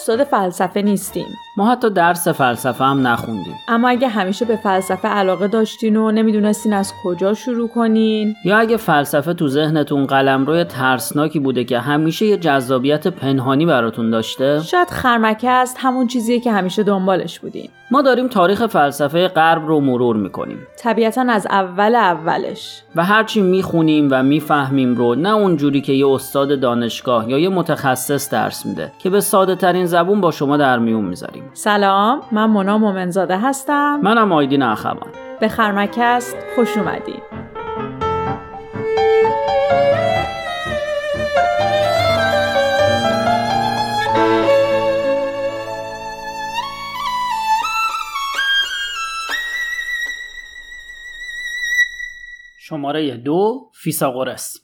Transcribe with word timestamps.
استاد 0.00 0.29
فلسفه 0.30 0.82
نیستیم. 0.82 1.26
ما 1.56 1.70
حتی 1.70 1.90
درس 1.90 2.28
فلسفه 2.28 2.84
هم 2.84 3.06
نخوندیم. 3.06 3.54
اما 3.68 3.88
اگه 3.88 4.08
همیشه 4.08 4.44
به 4.44 4.56
فلسفه 4.56 5.08
علاقه 5.08 5.48
داشتین 5.48 5.96
و 5.96 6.10
نمی‌دونستین 6.10 6.72
از 6.72 6.92
کجا 7.04 7.34
شروع 7.34 7.68
کنین؟ 7.68 8.34
یا 8.44 8.58
اگه 8.58 8.76
فلسفه 8.76 9.34
تو 9.34 9.48
ذهنتون 9.48 10.06
قلمروی 10.06 10.64
ترسناکی 10.64 11.38
بوده 11.38 11.64
که 11.64 11.78
همیشه 11.78 12.26
یه 12.26 12.36
جذابیت 12.36 13.06
پنهانی 13.06 13.66
براتون 13.66 14.10
داشته؟ 14.10 14.62
شاید 14.62 14.90
خرمکه 14.90 15.50
است 15.50 15.76
همون 15.80 16.06
چیزیه 16.06 16.40
که 16.40 16.52
همیشه 16.52 16.82
دنبالش 16.82 17.40
بودین. 17.40 17.68
ما 17.92 18.02
داریم 18.02 18.28
تاریخ 18.28 18.66
فلسفه 18.66 19.28
غرب 19.28 19.66
رو 19.66 19.80
مرور 19.80 20.16
می‌کنیم. 20.16 20.58
طبیعتا 20.78 21.24
از 21.28 21.46
اول 21.50 21.94
اولش. 21.94 22.82
و 22.96 23.04
هرچی 23.04 23.40
می‌خونیم 23.40 24.08
و 24.10 24.22
می‌فهمیم 24.22 24.94
رو 24.94 25.14
نه 25.14 25.34
اونجوری 25.34 25.80
که 25.80 25.92
یه 25.92 26.08
استاد 26.08 26.60
دانشگاه 26.60 27.30
یا 27.30 27.38
یه 27.38 27.48
متخصص 27.48 28.30
درس 28.30 28.66
میده 28.66 28.92
که 28.98 29.10
به 29.10 29.20
ساده 29.20 29.54
ترین 29.54 29.86
زبون 29.86 30.19
با 30.20 30.30
شما 30.30 30.56
در 30.56 30.78
میون 30.78 31.04
می‌ذاریم. 31.04 31.50
سلام 31.52 32.20
من 32.32 32.46
مونا 32.46 32.78
مومنزاده 32.78 33.38
هستم. 33.38 34.00
منم 34.02 34.32
آیدین 34.32 34.62
اخوان. 34.62 35.12
به 35.40 35.48
خرمکست 35.48 36.36
خوش 36.54 36.76
اومدید 36.76 37.22
شماره 52.58 53.16
دو 53.16 53.70
فیساغورس 53.74 54.56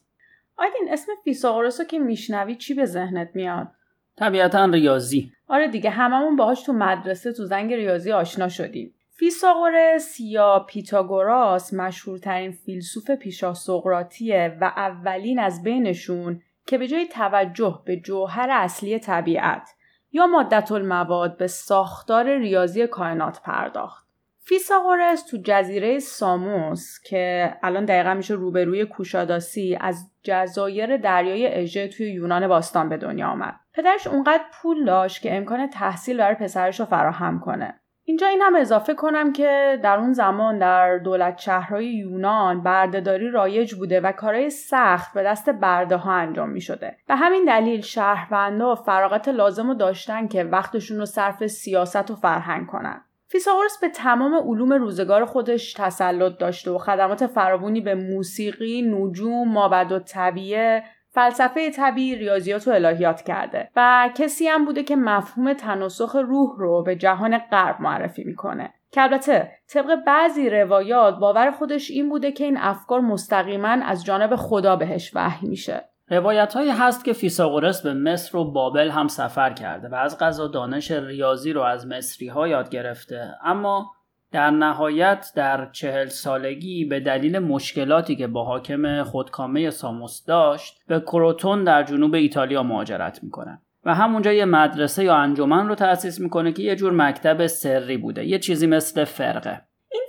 آیدین 0.59 0.89
اسم 0.91 1.13
فیساغورس 1.25 1.81
رو 1.81 1.87
که 1.87 1.99
میشنوی 1.99 2.57
چی 2.57 2.75
به 2.75 2.85
ذهنت 2.85 3.31
میاد؟ 3.35 3.69
طبیعتا 4.17 4.65
ریاضی 4.65 5.33
آره 5.49 5.69
دیگه 5.69 5.91
هممون 5.91 6.37
باهاش 6.37 6.63
تو 6.63 6.73
مدرسه 6.73 7.33
تو 7.33 7.45
زنگ 7.45 7.75
ریاضی 7.75 8.13
آشنا 8.13 8.49
شدیم 8.49 8.95
فیثاغورس 9.11 10.21
یا 10.21 10.67
پیتاگوراس 10.69 11.75
مشهورترین 11.75 12.53
فیلسوف 12.53 13.11
پیشا 13.11 13.55
سقراطیه 13.55 14.59
و 14.61 14.65
اولین 14.65 15.39
از 15.39 15.63
بینشون 15.63 16.43
که 16.67 16.79
به 16.79 16.89
جای 16.89 17.07
توجه 17.07 17.83
به 17.85 17.97
جوهر 17.97 18.51
اصلی 18.51 18.99
طبیعت 18.99 19.69
یا 20.13 20.27
مادةالمواد 20.27 21.37
به 21.37 21.47
ساختار 21.47 22.39
ریاضی 22.39 22.87
کائنات 22.87 23.41
پرداخت. 23.43 24.06
فیثاغورس 24.49 25.23
تو 25.23 25.39
جزیره 25.45 25.99
ساموس 25.99 27.01
که 27.05 27.55
الان 27.63 27.85
دقیقا 27.85 28.15
میشه 28.15 28.35
روبروی 28.35 28.85
کوشاداسی 28.85 29.79
از 29.81 30.11
جزایر 30.23 30.97
دریای 30.97 31.55
اژه 31.55 31.89
توی 31.89 32.13
یونان 32.13 32.49
باستان 32.49 32.89
به 32.89 32.97
دنیا 32.97 33.29
آمد. 33.29 33.55
پدرش 33.75 34.07
اونقدر 34.07 34.45
پول 34.53 34.85
داشت 34.85 35.23
که 35.23 35.37
امکان 35.37 35.67
تحصیل 35.67 36.17
برای 36.17 36.35
پسرش 36.35 36.81
رو 36.81 36.87
فراهم 36.87 37.41
کنه. 37.41 37.81
اینجا 38.05 38.27
این 38.27 38.43
هم 38.43 38.55
اضافه 38.55 38.95
کنم 38.95 39.33
که 39.33 39.81
در 39.83 39.99
اون 39.99 40.13
زمان 40.13 40.59
در 40.59 40.99
دولت 40.99 41.39
شهرهای 41.39 41.87
یونان 41.87 42.63
بردهداری 42.63 43.31
رایج 43.31 43.75
بوده 43.75 44.01
و 44.01 44.13
کارهای 44.13 44.51
سخت 44.51 45.15
به 45.15 45.23
دست 45.23 45.51
برده 45.51 45.97
ها 45.97 46.13
انجام 46.13 46.51
می 46.51 46.61
شده. 46.61 46.97
به 47.09 47.15
همین 47.15 47.45
دلیل 47.45 47.81
شهروندا 47.81 48.75
فراغت 48.75 49.29
لازم 49.29 49.69
رو 49.69 49.75
داشتن 49.75 50.29
که 50.29 50.45
وقتشون 50.45 50.99
رو 50.99 51.07
صرف 51.07 51.47
سیاست 51.47 52.11
و 52.11 52.17
فرهنگ 52.17 52.67
کنن. 52.67 53.03
فیساغورس 53.29 53.79
به 53.81 53.89
تمام 53.89 54.35
علوم 54.35 54.73
روزگار 54.73 55.25
خودش 55.25 55.73
تسلط 55.73 56.39
داشته 56.39 56.71
و 56.71 56.79
خدمات 56.79 57.27
فراوانی 57.27 57.81
به 57.81 57.95
موسیقی، 57.95 58.83
نجوم، 58.83 59.49
مابد 59.49 59.93
و 59.93 59.99
طبیعه، 59.99 60.83
فلسفه 61.11 61.71
طبیعی 61.71 62.17
ریاضیات 62.17 62.69
و 62.69 62.71
الهیات 62.71 63.23
کرده 63.23 63.71
و 63.77 64.11
کسی 64.15 64.49
هم 64.49 64.65
بوده 64.65 64.83
که 64.83 64.97
مفهوم 64.97 65.53
تناسخ 65.53 66.17
روح 66.17 66.51
رو 66.59 66.83
به 66.83 66.97
جهان 66.97 67.39
غرب 67.39 67.81
معرفی 67.81 68.25
می‌کنه. 68.25 68.75
که 68.91 69.03
البته 69.03 69.53
طبق 69.69 69.95
بعضی 70.07 70.51
روایات 70.51 71.19
باور 71.19 71.51
خودش 71.51 71.91
این 71.91 72.09
بوده 72.09 72.33
که 72.33 72.45
این 72.45 72.57
افکار 72.57 73.01
مستقیما 73.01 73.69
از 73.69 74.05
جانب 74.05 74.37
خدا 74.37 74.77
بهش 74.77 75.13
وحی 75.15 75.49
میشه. 75.49 75.89
روایت 76.09 76.55
هایی 76.55 76.71
هست 76.71 77.05
که 77.05 77.13
فیساغورس 77.13 77.83
به 77.83 77.95
مصر 77.95 78.37
و 78.37 78.45
بابل 78.45 78.91
هم 78.91 79.09
سفر 79.09 79.53
کرده 79.53 79.89
و 79.89 79.95
از 79.95 80.19
غذا 80.19 80.49
دانش 80.49 80.91
ریاضی 80.91 81.53
رو 81.53 81.63
از 81.63 81.87
مصری 81.87 82.29
ها 82.29 82.49
یاد 82.49 82.69
گرفته. 82.69 83.35
اما 83.45 83.93
در 84.33 84.51
نهایت 84.51 85.33
در 85.37 85.71
چهل 85.73 86.07
سالگی 86.07 86.85
به 86.85 87.01
دلیل 87.01 87.39
مشکلاتی 87.39 88.17
که 88.17 88.27
با 88.27 88.45
حاکم 88.45 89.03
خودکامه 89.03 89.71
ساموس 89.71 90.25
داشت 90.25 90.83
به 90.89 91.01
کروتون 91.01 91.65
در 91.65 91.83
جنوب 91.83 92.15
ایتالیا 92.15 92.63
مهاجرت 92.63 93.23
می‌کنه 93.23 93.61
و 93.85 93.95
همونجا 93.95 94.33
یه 94.33 94.45
مدرسه 94.45 95.05
یا 95.05 95.15
انجمن 95.15 95.69
رو 95.69 95.75
تأسیس 95.75 96.21
می‌کنه 96.21 96.53
که 96.53 96.63
یه 96.63 96.77
جور 96.77 96.93
مکتب 96.93 97.47
سری 97.47 97.97
بوده 97.97 98.25
یه 98.25 98.39
چیزی 98.39 98.67
مثل 98.67 99.05
فرقه. 99.05 99.63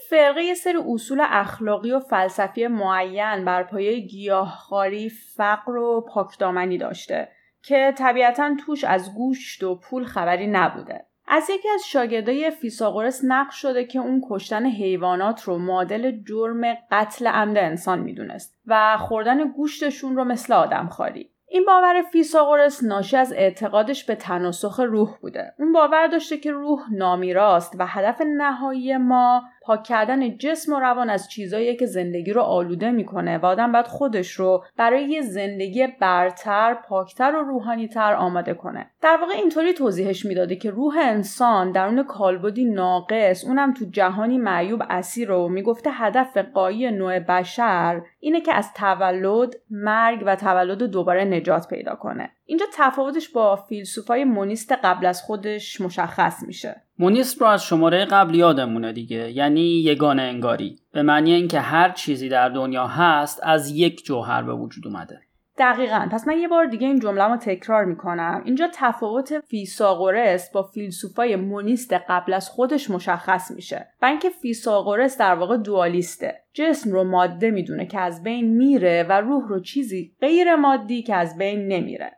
فرقه 0.09 0.43
یه 0.43 0.53
سری 0.53 0.77
اصول 0.93 1.21
اخلاقی 1.29 1.91
و 1.91 1.99
فلسفی 1.99 2.67
معین 2.67 3.45
بر 3.45 3.63
پایه 3.63 3.99
گیاهخواری 3.99 5.09
فقر 5.09 5.75
و 5.75 6.05
پاکدامنی 6.13 6.77
داشته 6.77 7.29
که 7.63 7.93
طبیعتا 7.97 8.55
توش 8.65 8.83
از 8.83 9.15
گوشت 9.15 9.63
و 9.63 9.75
پول 9.75 10.03
خبری 10.03 10.47
نبوده 10.47 11.05
از 11.27 11.49
یکی 11.49 11.69
از 11.69 11.87
شاگردای 11.87 12.51
فیساغورس 12.51 13.21
نقش 13.23 13.61
شده 13.61 13.85
که 13.85 13.99
اون 13.99 14.21
کشتن 14.29 14.65
حیوانات 14.65 15.43
رو 15.43 15.57
معادل 15.57 16.11
جرم 16.11 16.77
قتل 16.91 17.27
عمد 17.27 17.57
انسان 17.57 17.99
می‌دونست 17.99 18.59
و 18.67 18.97
خوردن 18.97 19.51
گوشتشون 19.51 20.15
رو 20.15 20.23
مثل 20.23 20.53
آدم 20.53 20.87
خاری. 20.87 21.31
این 21.49 21.65
باور 21.65 22.01
فیساغورس 22.11 22.83
ناشی 22.83 23.17
از 23.17 23.33
اعتقادش 23.33 24.05
به 24.05 24.15
تناسخ 24.15 24.79
روح 24.79 25.17
بوده. 25.21 25.53
اون 25.59 25.71
باور 25.71 26.07
داشته 26.07 26.37
که 26.37 26.51
روح 26.51 26.79
نامیراست 26.93 27.75
و 27.79 27.87
هدف 27.87 28.21
نهایی 28.37 28.97
ما 28.97 29.43
پاک 29.67 29.83
کردن 29.83 30.37
جسم 30.37 30.73
و 30.73 30.79
روان 30.79 31.09
از 31.09 31.29
چیزایی 31.29 31.75
که 31.75 31.85
زندگی 31.85 32.33
رو 32.33 32.41
آلوده 32.41 32.91
می‌کنه 32.91 33.37
و 33.37 33.45
آدم 33.45 33.71
باید 33.71 33.87
خودش 33.87 34.31
رو 34.31 34.63
برای 34.77 35.03
یه 35.03 35.21
زندگی 35.21 35.87
برتر، 36.01 36.73
پاکتر 36.73 37.35
و 37.35 37.43
روحانیتر 37.43 38.13
آماده 38.13 38.53
کنه. 38.53 38.91
در 39.01 39.17
واقع 39.21 39.33
اینطوری 39.33 39.73
توضیحش 39.73 40.25
می‌داده 40.25 40.55
که 40.55 40.69
روح 40.69 40.97
انسان 41.01 41.71
درون 41.71 42.03
کالبدی 42.03 42.65
ناقص 42.65 43.45
اونم 43.45 43.73
تو 43.73 43.85
جهانی 43.85 44.37
معیوب 44.37 44.83
اسیر 44.89 45.27
رو 45.27 45.47
می‌گفته 45.47 45.89
هدف 45.93 46.37
قایی 46.37 46.91
نوع 46.91 47.19
بشر 47.19 48.01
اینه 48.19 48.41
که 48.41 48.53
از 48.53 48.73
تولد، 48.73 49.55
مرگ 49.71 50.23
و 50.25 50.35
تولد 50.35 50.83
دوباره 50.83 51.25
نجات 51.25 51.67
پیدا 51.67 51.95
کنه. 51.95 52.29
اینجا 52.47 52.65
تفاوتش 52.73 53.29
با 53.29 53.55
فیلسوفای 53.55 54.23
مونیست 54.23 54.71
قبل 54.71 55.05
از 55.05 55.21
خودش 55.21 55.81
مشخص 55.81 56.43
میشه. 56.47 56.81
مونیست 56.99 57.41
رو 57.41 57.47
از 57.47 57.63
شماره 57.63 58.05
قبل 58.05 58.35
یادمونه 58.35 58.93
دیگه 58.93 59.31
یعنی 59.31 59.61
یگانه 59.61 60.21
انگاری. 60.21 60.79
به 60.93 61.01
معنی 61.01 61.33
اینکه 61.33 61.59
هر 61.59 61.89
چیزی 61.89 62.29
در 62.29 62.49
دنیا 62.49 62.87
هست 62.87 63.39
از 63.43 63.71
یک 63.71 64.05
جوهر 64.05 64.43
به 64.43 64.53
وجود 64.53 64.87
اومده. 64.87 65.21
دقیقا. 65.57 66.07
پس 66.11 66.27
من 66.27 66.37
یه 66.37 66.47
بار 66.47 66.65
دیگه 66.65 66.87
این 66.87 66.99
جمله 66.99 67.23
رو 67.23 67.37
تکرار 67.37 67.85
می‌کنم. 67.85 68.41
اینجا 68.45 68.69
تفاوت 68.73 69.39
فیساغورس 69.39 70.51
با 70.51 70.63
فیلسوفای 70.63 71.35
مونیست 71.35 71.93
قبل 71.93 72.33
از 72.33 72.49
خودش 72.49 72.89
مشخص 72.89 73.51
میشه 73.51 73.87
و 74.01 74.05
اینکه 74.05 74.29
فیساغورس 74.29 75.17
در 75.17 75.35
واقع 75.35 75.57
دوالیسته. 75.57 76.35
جسم 76.53 76.91
رو 76.91 77.03
ماده 77.03 77.51
می‌دونه 77.51 77.85
که 77.85 77.99
از 77.99 78.23
بین 78.23 78.57
میره 78.57 79.05
و 79.09 79.11
روح 79.11 79.47
رو 79.47 79.59
چیزی 79.59 80.15
غیر 80.21 80.55
مادی 80.55 81.01
که 81.03 81.15
از 81.15 81.37
بین 81.37 81.67
نمیره. 81.67 82.11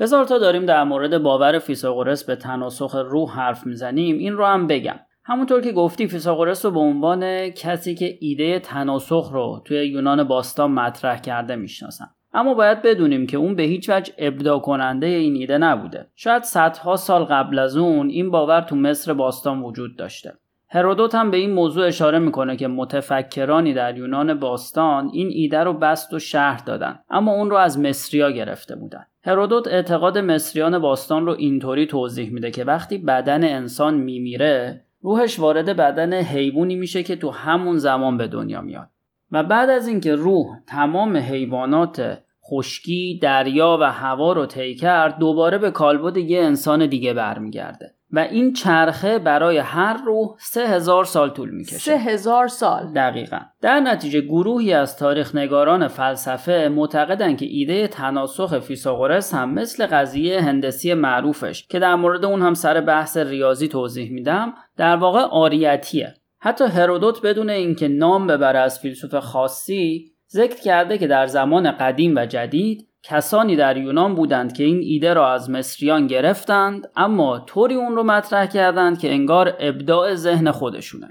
بذار 0.00 0.24
تا 0.24 0.38
داریم 0.38 0.66
در 0.66 0.84
مورد 0.84 1.18
باور 1.18 1.58
فیساغورس 1.58 2.24
به 2.24 2.36
تناسخ 2.36 2.94
روح 2.94 3.30
حرف 3.30 3.66
می‌زنیم. 3.66 4.18
این 4.18 4.32
رو 4.32 4.44
هم 4.46 4.66
بگم. 4.66 5.00
همونطور 5.24 5.60
که 5.60 5.72
گفتی 5.72 6.08
فیساغورس 6.08 6.64
رو 6.64 6.70
به 6.70 6.80
عنوان 6.80 7.50
کسی 7.50 7.94
که 7.94 8.18
ایده 8.20 8.58
تناسخ 8.58 9.30
رو 9.32 9.62
توی 9.64 9.86
یونان 9.86 10.24
باستان 10.24 10.70
مطرح 10.70 11.20
کرده 11.20 11.56
می‌شناسن. 11.56 12.06
اما 12.32 12.54
باید 12.54 12.82
بدونیم 12.82 13.26
که 13.26 13.36
اون 13.36 13.54
به 13.54 13.62
هیچ 13.62 13.90
وجه 13.90 14.12
ابداع 14.18 14.58
کننده 14.58 15.06
این 15.06 15.34
ایده 15.34 15.58
نبوده. 15.58 16.06
شاید 16.14 16.42
صدها 16.42 16.96
سال 16.96 17.24
قبل 17.24 17.58
از 17.58 17.76
اون 17.76 18.08
این 18.08 18.30
باور 18.30 18.60
تو 18.60 18.76
مصر 18.76 19.12
باستان 19.12 19.62
وجود 19.62 19.96
داشته. 19.96 20.32
هرودوت 20.72 21.14
هم 21.14 21.30
به 21.30 21.36
این 21.36 21.50
موضوع 21.50 21.86
اشاره 21.86 22.18
می‌کنه 22.18 22.56
که 22.56 22.68
متفکرانی 22.68 23.74
در 23.74 23.98
یونان 23.98 24.34
باستان 24.34 25.10
این 25.12 25.28
ایده 25.32 25.58
رو 25.58 25.72
بست 25.72 26.12
و 26.12 26.18
شهر 26.18 26.64
دادن 26.64 26.98
اما 27.10 27.32
اون 27.32 27.50
رو 27.50 27.56
از 27.56 27.78
مصریا 27.78 28.30
گرفته 28.30 28.76
بودن. 28.76 29.06
هرودوت 29.24 29.68
اعتقاد 29.68 30.18
مصریان 30.18 30.78
باستان 30.78 31.26
رو 31.26 31.32
اینطوری 31.38 31.86
توضیح 31.86 32.30
میده 32.32 32.50
که 32.50 32.64
وقتی 32.64 32.98
بدن 32.98 33.44
انسان 33.44 33.94
میمیره 33.94 34.84
روحش 35.00 35.40
وارد 35.40 35.76
بدن 35.76 36.14
حیوانی 36.14 36.76
میشه 36.76 37.02
که 37.02 37.16
تو 37.16 37.30
همون 37.30 37.78
زمان 37.78 38.16
به 38.16 38.26
دنیا 38.26 38.60
میاد. 38.60 38.88
و 39.32 39.42
بعد 39.42 39.70
از 39.70 39.88
اینکه 39.88 40.14
روح 40.14 40.46
تمام 40.66 41.16
حیوانات 41.16 42.18
خشکی 42.50 43.18
دریا 43.22 43.78
و 43.80 43.92
هوا 43.92 44.32
رو 44.32 44.46
طی 44.46 44.74
کرد 44.74 45.18
دوباره 45.18 45.58
به 45.58 45.70
کالبد 45.70 46.16
یه 46.16 46.42
انسان 46.42 46.86
دیگه 46.86 47.14
برمیگرده. 47.14 47.94
و 48.12 48.18
این 48.18 48.52
چرخه 48.52 49.18
برای 49.18 49.58
هر 49.58 49.96
روح 50.04 50.36
سه 50.38 50.68
هزار 50.68 51.04
سال 51.04 51.30
طول 51.30 51.50
می‌کشه. 51.50 51.78
سه 51.78 51.98
هزار 51.98 52.48
سال. 52.48 52.92
دقیقا. 52.92 53.38
در 53.62 53.80
نتیجه 53.80 54.20
گروهی 54.20 54.72
از 54.72 54.96
تاریخ 54.96 55.34
نگاران 55.34 55.88
فلسفه 55.88 56.70
معتقدند 56.74 57.38
که 57.38 57.46
ایده 57.46 57.88
تناسخ 57.88 58.58
فیثاغورس 58.58 59.34
هم 59.34 59.54
مثل 59.54 59.86
قضیه 59.86 60.40
هندسی 60.40 60.94
معروفش 60.94 61.66
که 61.66 61.78
در 61.78 61.94
مورد 61.94 62.24
اون 62.24 62.42
هم 62.42 62.54
سر 62.54 62.80
بحث 62.80 63.16
ریاضی 63.16 63.68
توضیح 63.68 64.12
میدم 64.12 64.54
در 64.76 64.96
واقع 64.96 65.20
آریتیه. 65.20 66.14
حتی 66.38 66.64
هرودوت 66.64 67.22
بدون 67.22 67.50
اینکه 67.50 67.88
نام 67.88 68.26
ببره 68.26 68.58
از 68.58 68.80
فیلسوف 68.80 69.14
خاصی 69.14 70.12
ذکر 70.30 70.60
کرده 70.60 70.98
که 70.98 71.06
در 71.06 71.26
زمان 71.26 71.70
قدیم 71.70 72.14
و 72.16 72.26
جدید 72.26 72.89
کسانی 73.02 73.56
در 73.56 73.76
یونان 73.76 74.14
بودند 74.14 74.52
که 74.52 74.64
این 74.64 74.80
ایده 74.82 75.14
را 75.14 75.32
از 75.32 75.50
مصریان 75.50 76.06
گرفتند 76.06 76.88
اما 76.96 77.38
طوری 77.38 77.74
اون 77.74 77.96
رو 77.96 78.02
مطرح 78.02 78.46
کردند 78.46 78.98
که 78.98 79.12
انگار 79.12 79.56
ابداع 79.60 80.14
ذهن 80.14 80.50
خودشونه. 80.50 81.08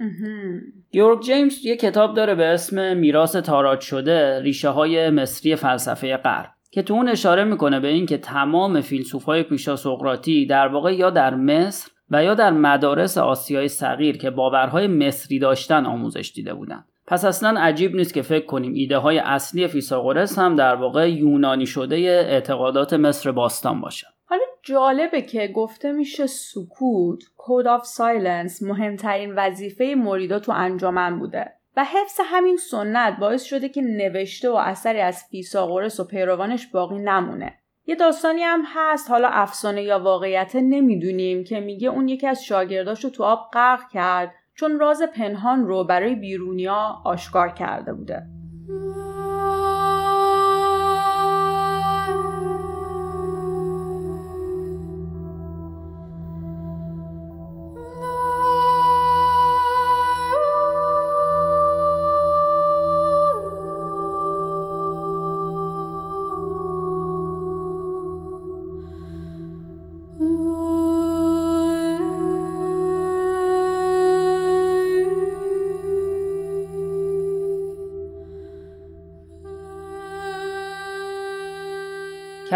گیورگ 0.91 1.21
جیمز 1.21 1.65
یه 1.65 1.77
کتاب 1.77 2.15
داره 2.15 2.35
به 2.35 2.45
اسم 2.45 2.97
میراث 2.97 3.35
تاراج 3.35 3.79
شده 3.79 4.39
ریشه 4.39 4.69
های 4.69 5.09
مصری 5.09 5.55
فلسفه 5.55 6.17
غرب 6.17 6.49
که 6.71 6.81
تو 6.81 6.93
اون 6.93 7.09
اشاره 7.09 7.43
می‌کنه 7.43 7.79
به 7.79 7.87
اینکه 7.87 8.17
تمام 8.17 8.81
فیلسوف 8.81 9.23
های 9.23 9.43
پیشا 9.43 9.75
سقراطی 9.75 10.45
در 10.45 10.67
واقع 10.67 10.95
یا 10.95 11.09
در 11.09 11.35
مصر 11.35 11.91
و 12.11 12.23
یا 12.23 12.33
در 12.33 12.51
مدارس 12.51 13.17
آسیای 13.17 13.67
صغیر 13.67 14.17
که 14.17 14.29
باورهای 14.29 14.87
مصری 14.87 15.39
داشتن 15.39 15.85
آموزش 15.85 16.31
دیده 16.35 16.53
بودند 16.53 16.85
پس 17.09 17.25
اصلا 17.25 17.59
عجیب 17.59 17.95
نیست 17.95 18.13
که 18.13 18.21
فکر 18.21 18.45
کنیم 18.45 18.73
ایده 18.73 18.97
های 18.97 19.19
اصلی 19.19 19.67
فیساغورس 19.67 20.39
هم 20.39 20.55
در 20.55 20.75
واقع 20.75 21.11
یونانی 21.11 21.65
شده 21.65 21.95
اعتقادات 22.29 22.93
مصر 22.93 23.31
باستان 23.31 23.81
باشه. 23.81 24.07
حالا 24.25 24.41
جالبه 24.63 25.21
که 25.21 25.47
گفته 25.47 25.91
میشه 25.91 26.27
سکوت 26.27 27.23
code 27.37 27.67
of 27.67 27.85
silence 27.85 28.63
مهمترین 28.63 29.33
وظیفه 29.35 29.95
مریدا 29.97 30.39
تو 30.39 30.51
انجمن 30.51 31.19
بوده 31.19 31.51
و 31.77 31.83
حفظ 31.83 32.19
همین 32.23 32.57
سنت 32.57 33.19
باعث 33.19 33.43
شده 33.43 33.69
که 33.69 33.81
نوشته 33.81 34.49
و 34.49 34.55
اثری 34.55 35.01
از 35.01 35.23
فیثاغورس 35.31 35.99
و 35.99 36.03
پیروانش 36.03 36.67
باقی 36.67 36.99
نمونه 36.99 37.59
یه 37.85 37.95
داستانی 37.95 38.41
هم 38.41 38.61
هست 38.65 39.09
حالا 39.09 39.27
افسانه 39.27 39.83
یا 39.83 39.99
واقعیت 39.99 40.55
نمی‌دونیم 40.55 41.43
که 41.43 41.59
میگه 41.59 41.89
اون 41.89 42.07
یکی 42.07 42.27
از 42.27 42.43
شاگرداش 42.43 43.03
رو 43.03 43.09
تو 43.09 43.23
آب 43.23 43.49
غرق 43.53 43.89
کرد 43.89 44.31
چون 44.59 44.79
راز 44.79 45.01
پنهان 45.15 45.67
رو 45.67 45.83
برای 45.83 46.15
بیرونیا 46.15 47.01
آشکار 47.03 47.49
کرده 47.49 47.93
بوده. 47.93 48.38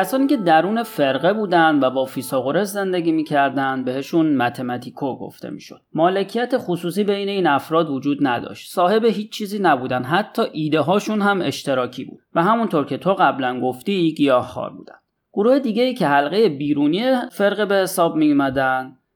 کسانی 0.03 0.27
که 0.27 0.38
درون 0.38 0.83
فرقه 0.83 1.33
بودند 1.33 1.83
و 1.83 1.89
با 1.89 2.05
فیساغورس 2.05 2.73
زندگی 2.73 3.11
می‌کردند 3.11 3.85
بهشون 3.85 4.35
متمتیکو 4.35 5.17
گفته 5.17 5.50
می‌شد. 5.50 5.81
مالکیت 5.94 6.53
خصوصی 6.57 7.03
بین 7.03 7.29
این 7.29 7.47
افراد 7.47 7.89
وجود 7.89 8.27
نداشت. 8.27 8.71
صاحب 8.71 9.05
هیچ 9.05 9.31
چیزی 9.31 9.59
نبودن 9.59 10.03
حتی 10.03 10.41
ایده 10.51 10.79
هاشون 10.79 11.21
هم 11.21 11.41
اشتراکی 11.41 12.05
بود. 12.05 12.19
و 12.35 12.44
همونطور 12.44 12.85
که 12.85 12.97
تو 12.97 13.13
قبلا 13.13 13.61
گفتی 13.61 14.13
گیاهخوار 14.13 14.69
بودن 14.69 14.95
گروه 15.33 15.59
دیگه 15.59 15.83
ای 15.83 15.94
که 15.94 16.07
حلقه 16.07 16.49
بیرونی 16.49 17.15
فرقه 17.31 17.65
به 17.65 17.75
حساب 17.75 18.15
می 18.15 18.33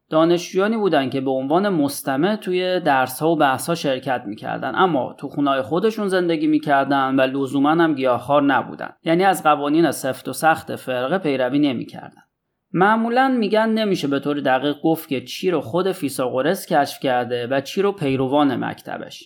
دانشجویانی 0.10 0.78
بودند 0.78 1.12
که 1.12 1.22
به 1.22 1.32
عنوان 1.32 1.70
مستمع 1.70 2.36
توی 2.36 2.80
درس 2.80 3.20
ها 3.20 3.30
و 3.30 3.36
بحث 3.36 3.70
ها 3.70 3.76
شرکت 3.76 4.24
می‌کردن. 4.26 4.76
اما 4.76 5.16
تو 5.20 5.28
خونای 5.28 5.62
خودشون 5.62 6.08
زندگی 6.08 6.48
می‌کردن 6.48 7.16
و 7.16 7.22
لزوما 7.22 7.72
هم 7.72 7.96
گیاهخوار 7.96 8.44
نبودن. 8.44 8.90
یعنی 9.04 9.24
از 9.24 9.44
قوانین 9.44 9.92
سفت 9.92 10.28
و 10.28 10.34
سخت 10.34 10.76
فرقه 10.76 11.18
پیروی 11.18 11.60
نمی‌کردن. 11.60 12.22
معمولا 12.74 13.28
میگن 13.28 13.70
نمیشه 13.70 14.08
به 14.08 14.20
طور 14.20 14.40
دقیق 14.40 14.76
گفت 14.84 15.10
که 15.10 15.22
چی 15.22 15.52
رو 15.52 15.62
خود 15.62 15.92
فیثاغورس 15.92 16.66
کشف 16.66 17.00
کرده 17.00 17.48
و 17.48 17.62
چی 17.62 17.82
رو 17.82 17.92
پیروان 17.92 18.64
مکتبش. 18.66 19.24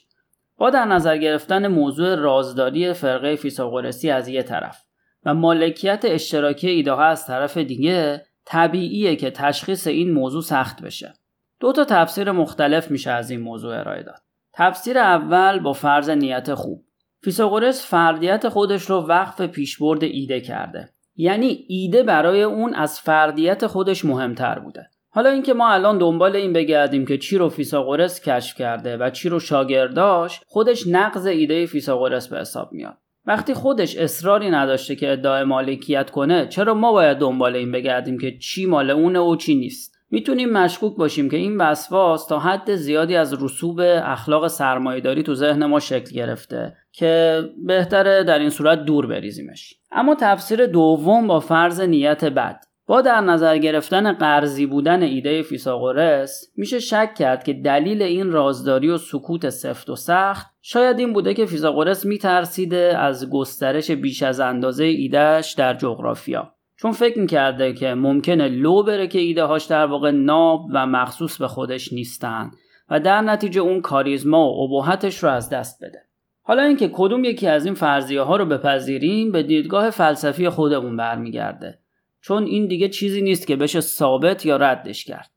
با 0.57 0.69
در 0.69 0.85
نظر 0.85 1.17
گرفتن 1.17 1.67
موضوع 1.67 2.15
رازداری 2.15 2.93
فرقه 2.93 3.35
فیثاغورسی 3.35 4.09
از 4.09 4.27
یه 4.27 4.43
طرف 4.43 4.77
و 5.25 5.33
مالکیت 5.33 6.01
اشتراکی 6.03 6.69
ایده 6.69 7.01
از 7.01 7.27
طرف 7.27 7.57
دیگه 7.57 8.23
طبیعیه 8.45 9.15
که 9.15 9.31
تشخیص 9.31 9.87
این 9.87 10.11
موضوع 10.11 10.41
سخت 10.41 10.81
بشه. 10.81 11.13
دو 11.59 11.73
تا 11.73 11.85
تفسیر 11.85 12.31
مختلف 12.31 12.91
میشه 12.91 13.11
از 13.11 13.29
این 13.29 13.41
موضوع 13.41 13.79
ارائه 13.79 14.03
داد. 14.03 14.21
تفسیر 14.53 14.97
اول 14.97 15.59
با 15.59 15.73
فرض 15.73 16.09
نیت 16.09 16.53
خوب. 16.53 16.83
فیثاغورس 17.23 17.85
فردیت 17.85 18.49
خودش 18.49 18.89
رو 18.89 19.01
وقف 19.01 19.41
پیشبرد 19.41 20.03
ایده 20.03 20.41
کرده. 20.41 20.89
یعنی 21.15 21.65
ایده 21.67 22.03
برای 22.03 22.43
اون 22.43 22.73
از 22.73 22.99
فردیت 22.99 23.67
خودش 23.67 24.05
مهمتر 24.05 24.59
بوده. 24.59 24.89
حالا 25.09 25.29
اینکه 25.29 25.53
ما 25.53 25.69
الان 25.69 25.97
دنبال 25.97 26.35
این 26.35 26.53
بگردیم 26.53 27.05
که 27.05 27.17
چی 27.17 27.37
رو 27.37 27.49
فیثاغورس 27.49 28.21
کشف 28.21 28.57
کرده 28.57 28.97
و 28.97 29.09
چی 29.09 29.29
رو 29.29 29.39
شاگرداش 29.39 30.41
خودش 30.47 30.87
نقض 30.87 31.25
ایده 31.25 31.65
فیثاغورس 31.65 32.27
به 32.27 32.39
حساب 32.39 32.73
میاد. 32.73 32.97
وقتی 33.25 33.53
خودش 33.53 33.97
اصراری 33.97 34.49
نداشته 34.49 34.95
که 34.95 35.11
ادعای 35.11 35.43
مالکیت 35.43 36.09
کنه 36.09 36.47
چرا 36.47 36.73
ما 36.73 36.91
باید 36.91 37.17
دنبال 37.17 37.55
این 37.55 37.71
بگردیم 37.71 38.17
که 38.17 38.37
چی 38.37 38.65
مال 38.65 38.89
اونه 38.89 39.19
و 39.19 39.35
چی 39.35 39.55
نیست؟ 39.55 39.97
می‌تونیم 40.11 40.49
مشکوک 40.49 40.97
باشیم 40.97 41.29
که 41.29 41.37
این 41.37 41.57
وسواس 41.57 42.27
تا 42.27 42.39
حد 42.39 42.75
زیادی 42.75 43.15
از 43.15 43.43
رسوب 43.43 43.79
اخلاق 43.83 44.47
سرمایهداری 44.47 45.23
تو 45.23 45.35
ذهن 45.35 45.65
ما 45.65 45.79
شکل 45.79 46.15
گرفته 46.15 46.75
که 46.91 47.43
بهتره 47.65 48.23
در 48.23 48.39
این 48.39 48.49
صورت 48.49 48.85
دور 48.85 49.07
بریزیمش. 49.07 49.73
اما 49.91 50.15
تفسیر 50.19 50.65
دوم 50.65 51.27
با 51.27 51.39
فرض 51.39 51.81
نیت 51.81 52.25
بد. 52.25 52.63
با 52.87 53.01
در 53.01 53.21
نظر 53.21 53.57
گرفتن 53.57 54.13
قرضی 54.13 54.65
بودن 54.65 55.01
ایده 55.01 55.41
فیثاغورس 55.41 56.51
میشه 56.55 56.79
شک 56.79 57.15
کرد 57.17 57.43
که 57.43 57.53
دلیل 57.53 58.01
این 58.01 58.31
رازداری 58.31 58.89
و 58.89 58.97
سکوت 58.97 59.49
سفت 59.49 59.89
و 59.89 59.95
سخت 59.95 60.50
شاید 60.61 60.99
این 60.99 61.13
بوده 61.13 61.33
که 61.33 61.45
فیساغورس 61.45 62.05
میترسیده 62.05 62.97
از 62.97 63.29
گسترش 63.29 63.91
بیش 63.91 64.23
از 64.23 64.39
اندازه 64.39 64.83
ایدهش 64.83 65.53
در 65.53 65.73
جغرافیا. 65.73 66.53
چون 66.75 66.91
فکر 66.91 67.19
می‌کرده 67.19 67.73
که 67.73 67.93
ممکنه 67.93 68.47
لو 68.47 68.83
بره 68.83 69.07
که 69.07 69.19
ایده 69.19 69.43
هاش 69.43 69.65
در 69.65 69.85
واقع 69.85 70.11
ناب 70.11 70.65
و 70.73 70.87
مخصوص 70.87 71.37
به 71.37 71.47
خودش 71.47 71.93
نیستن 71.93 72.51
و 72.89 72.99
در 72.99 73.21
نتیجه 73.21 73.61
اون 73.61 73.81
کاریزما 73.81 74.49
و 74.49 74.77
ابهتش 74.77 75.23
رو 75.23 75.29
از 75.29 75.49
دست 75.49 75.83
بده. 75.83 76.01
حالا 76.41 76.63
اینکه 76.63 76.89
کدوم 76.93 77.23
یکی 77.23 77.47
از 77.47 77.65
این 77.65 77.73
فرضیه 77.73 78.21
ها 78.21 78.35
رو 78.35 78.45
بپذیریم 78.45 79.31
به 79.31 79.43
دیدگاه 79.43 79.89
فلسفی 79.89 80.49
خودمون 80.49 80.97
برمیگرده. 80.97 81.79
چون 82.21 82.43
این 82.43 82.67
دیگه 82.67 82.89
چیزی 82.89 83.21
نیست 83.21 83.47
که 83.47 83.55
بشه 83.55 83.81
ثابت 83.81 84.45
یا 84.45 84.57
ردش 84.57 85.05
کرد. 85.05 85.31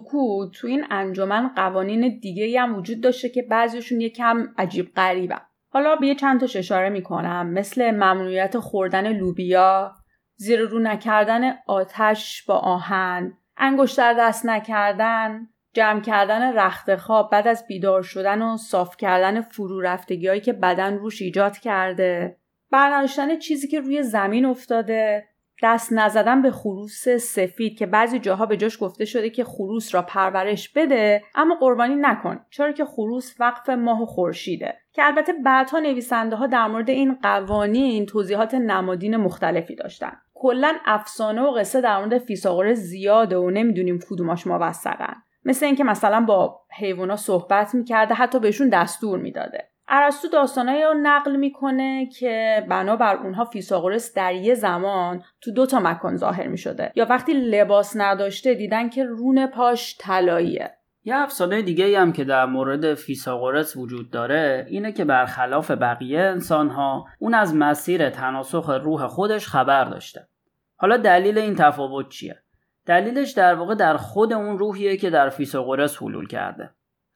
سکوت 0.00 0.52
تو 0.52 0.66
این 0.66 0.84
انجمن 0.90 1.48
قوانین 1.48 2.18
دیگه 2.18 2.60
هم 2.60 2.76
وجود 2.76 3.00
داشته 3.00 3.28
که 3.28 3.42
بعضیشون 3.42 4.00
یکم 4.00 4.48
عجیب 4.58 4.94
غریبن 4.94 5.40
حالا 5.72 5.96
به 5.96 6.06
یه 6.06 6.14
چند 6.14 6.40
تاش 6.40 6.56
اشاره 6.56 6.88
می‌کنم. 6.88 7.46
مثل 7.46 7.90
ممنوعیت 7.90 8.58
خوردن 8.58 9.12
لوبیا 9.12 9.92
زیر 10.36 10.60
رو 10.60 10.78
نکردن 10.78 11.54
آتش 11.66 12.44
با 12.44 12.58
آهن 12.58 13.32
انگشتر 13.56 14.14
دست 14.18 14.46
نکردن 14.46 15.48
جمع 15.74 16.00
کردن 16.00 16.58
رخت 16.58 16.96
خواب 16.96 17.30
بعد 17.30 17.48
از 17.48 17.66
بیدار 17.66 18.02
شدن 18.02 18.42
و 18.42 18.56
صاف 18.56 18.96
کردن 18.96 19.40
فرو 19.40 19.80
رفتگی 19.80 20.40
که 20.40 20.52
بدن 20.52 20.98
روش 20.98 21.22
ایجاد 21.22 21.58
کرده. 21.58 22.36
برداشتن 22.70 23.38
چیزی 23.38 23.68
که 23.68 23.80
روی 23.80 24.02
زمین 24.02 24.44
افتاده. 24.44 25.28
دست 25.62 25.92
نزدن 25.92 26.42
به 26.42 26.50
خروس 26.50 27.08
سفید 27.08 27.78
که 27.78 27.86
بعضی 27.86 28.18
جاها 28.18 28.46
به 28.46 28.56
جاش 28.56 28.82
گفته 28.82 29.04
شده 29.04 29.30
که 29.30 29.44
خروس 29.44 29.94
را 29.94 30.02
پرورش 30.02 30.68
بده 30.68 31.22
اما 31.34 31.54
قربانی 31.60 31.94
نکن 31.94 32.40
چرا 32.50 32.72
که 32.72 32.84
خروس 32.84 33.34
وقف 33.40 33.68
ماه 33.68 34.02
و 34.02 34.06
خورشیده. 34.06 34.74
که 34.92 35.04
البته 35.04 35.32
بعدها 35.32 35.78
نویسنده 35.78 36.36
ها 36.36 36.46
در 36.46 36.66
مورد 36.66 36.90
این 36.90 37.18
قوانین 37.22 38.06
توضیحات 38.06 38.54
نمادین 38.54 39.16
مختلفی 39.16 39.74
داشتن. 39.74 40.12
کلا 40.34 40.74
افسانه 40.86 41.42
و 41.42 41.50
قصه 41.50 41.80
در 41.80 41.98
مورد 41.98 42.18
فیساغورس 42.18 42.78
زیاده 42.78 43.36
و 43.36 43.50
نمی‌دونیم 43.50 43.98
کدوماش 44.10 44.46
موثقن 44.46 45.14
مثل 45.44 45.66
اینکه 45.66 45.84
مثلا 45.84 46.20
با 46.20 46.60
حیوانا 46.78 47.16
صحبت 47.16 47.74
می‌کرده 47.74 48.14
حتی 48.14 48.38
بهشون 48.38 48.68
دستور 48.68 49.18
می‌داده. 49.18 49.70
ارسطو 49.90 50.28
داستانهایی 50.28 50.82
رو 50.82 50.94
نقل 51.02 51.36
می‌کنه 51.36 52.06
که 52.06 52.66
بنابر 52.68 53.16
اونها 53.16 53.44
فیساغورس 53.44 54.14
در 54.14 54.34
یه 54.34 54.54
زمان 54.54 55.22
تو 55.40 55.52
دو 55.52 55.66
تا 55.66 55.80
مکان 55.80 56.16
ظاهر 56.16 56.46
می‌شده. 56.46 56.92
یا 56.94 57.06
وقتی 57.10 57.32
لباس 57.32 57.92
نداشته 57.96 58.54
دیدن 58.54 58.88
که 58.88 59.04
رون 59.04 59.46
پاش 59.46 59.96
طلاییه. 60.00 60.70
یه 61.04 61.16
افسانه 61.16 61.62
دیگه 61.62 62.00
هم 62.00 62.12
که 62.12 62.24
در 62.24 62.46
مورد 62.46 62.94
فیساغورس 62.94 63.76
وجود 63.76 64.10
داره 64.10 64.66
اینه 64.68 64.92
که 64.92 65.04
برخلاف 65.04 65.70
بقیه 65.70 66.20
انسانها 66.20 67.06
اون 67.18 67.34
از 67.34 67.54
مسیر 67.54 68.10
تناسخ 68.10 68.70
روح 68.70 69.06
خودش 69.06 69.46
خبر 69.46 69.84
داشته. 69.84 70.28
حالا 70.76 70.96
دلیل 70.96 71.38
این 71.38 71.54
تفاوت 71.54 72.08
چیه؟ 72.08 72.42
دلیلش 72.86 73.30
در 73.30 73.54
واقع 73.54 73.74
در 73.74 73.96
خود 73.96 74.32
اون 74.32 74.58
روحیه 74.58 74.96
که 74.96 75.10
در 75.10 75.28
فیساغورس 75.28 76.02
حلول 76.02 76.26
کرده. 76.26 76.70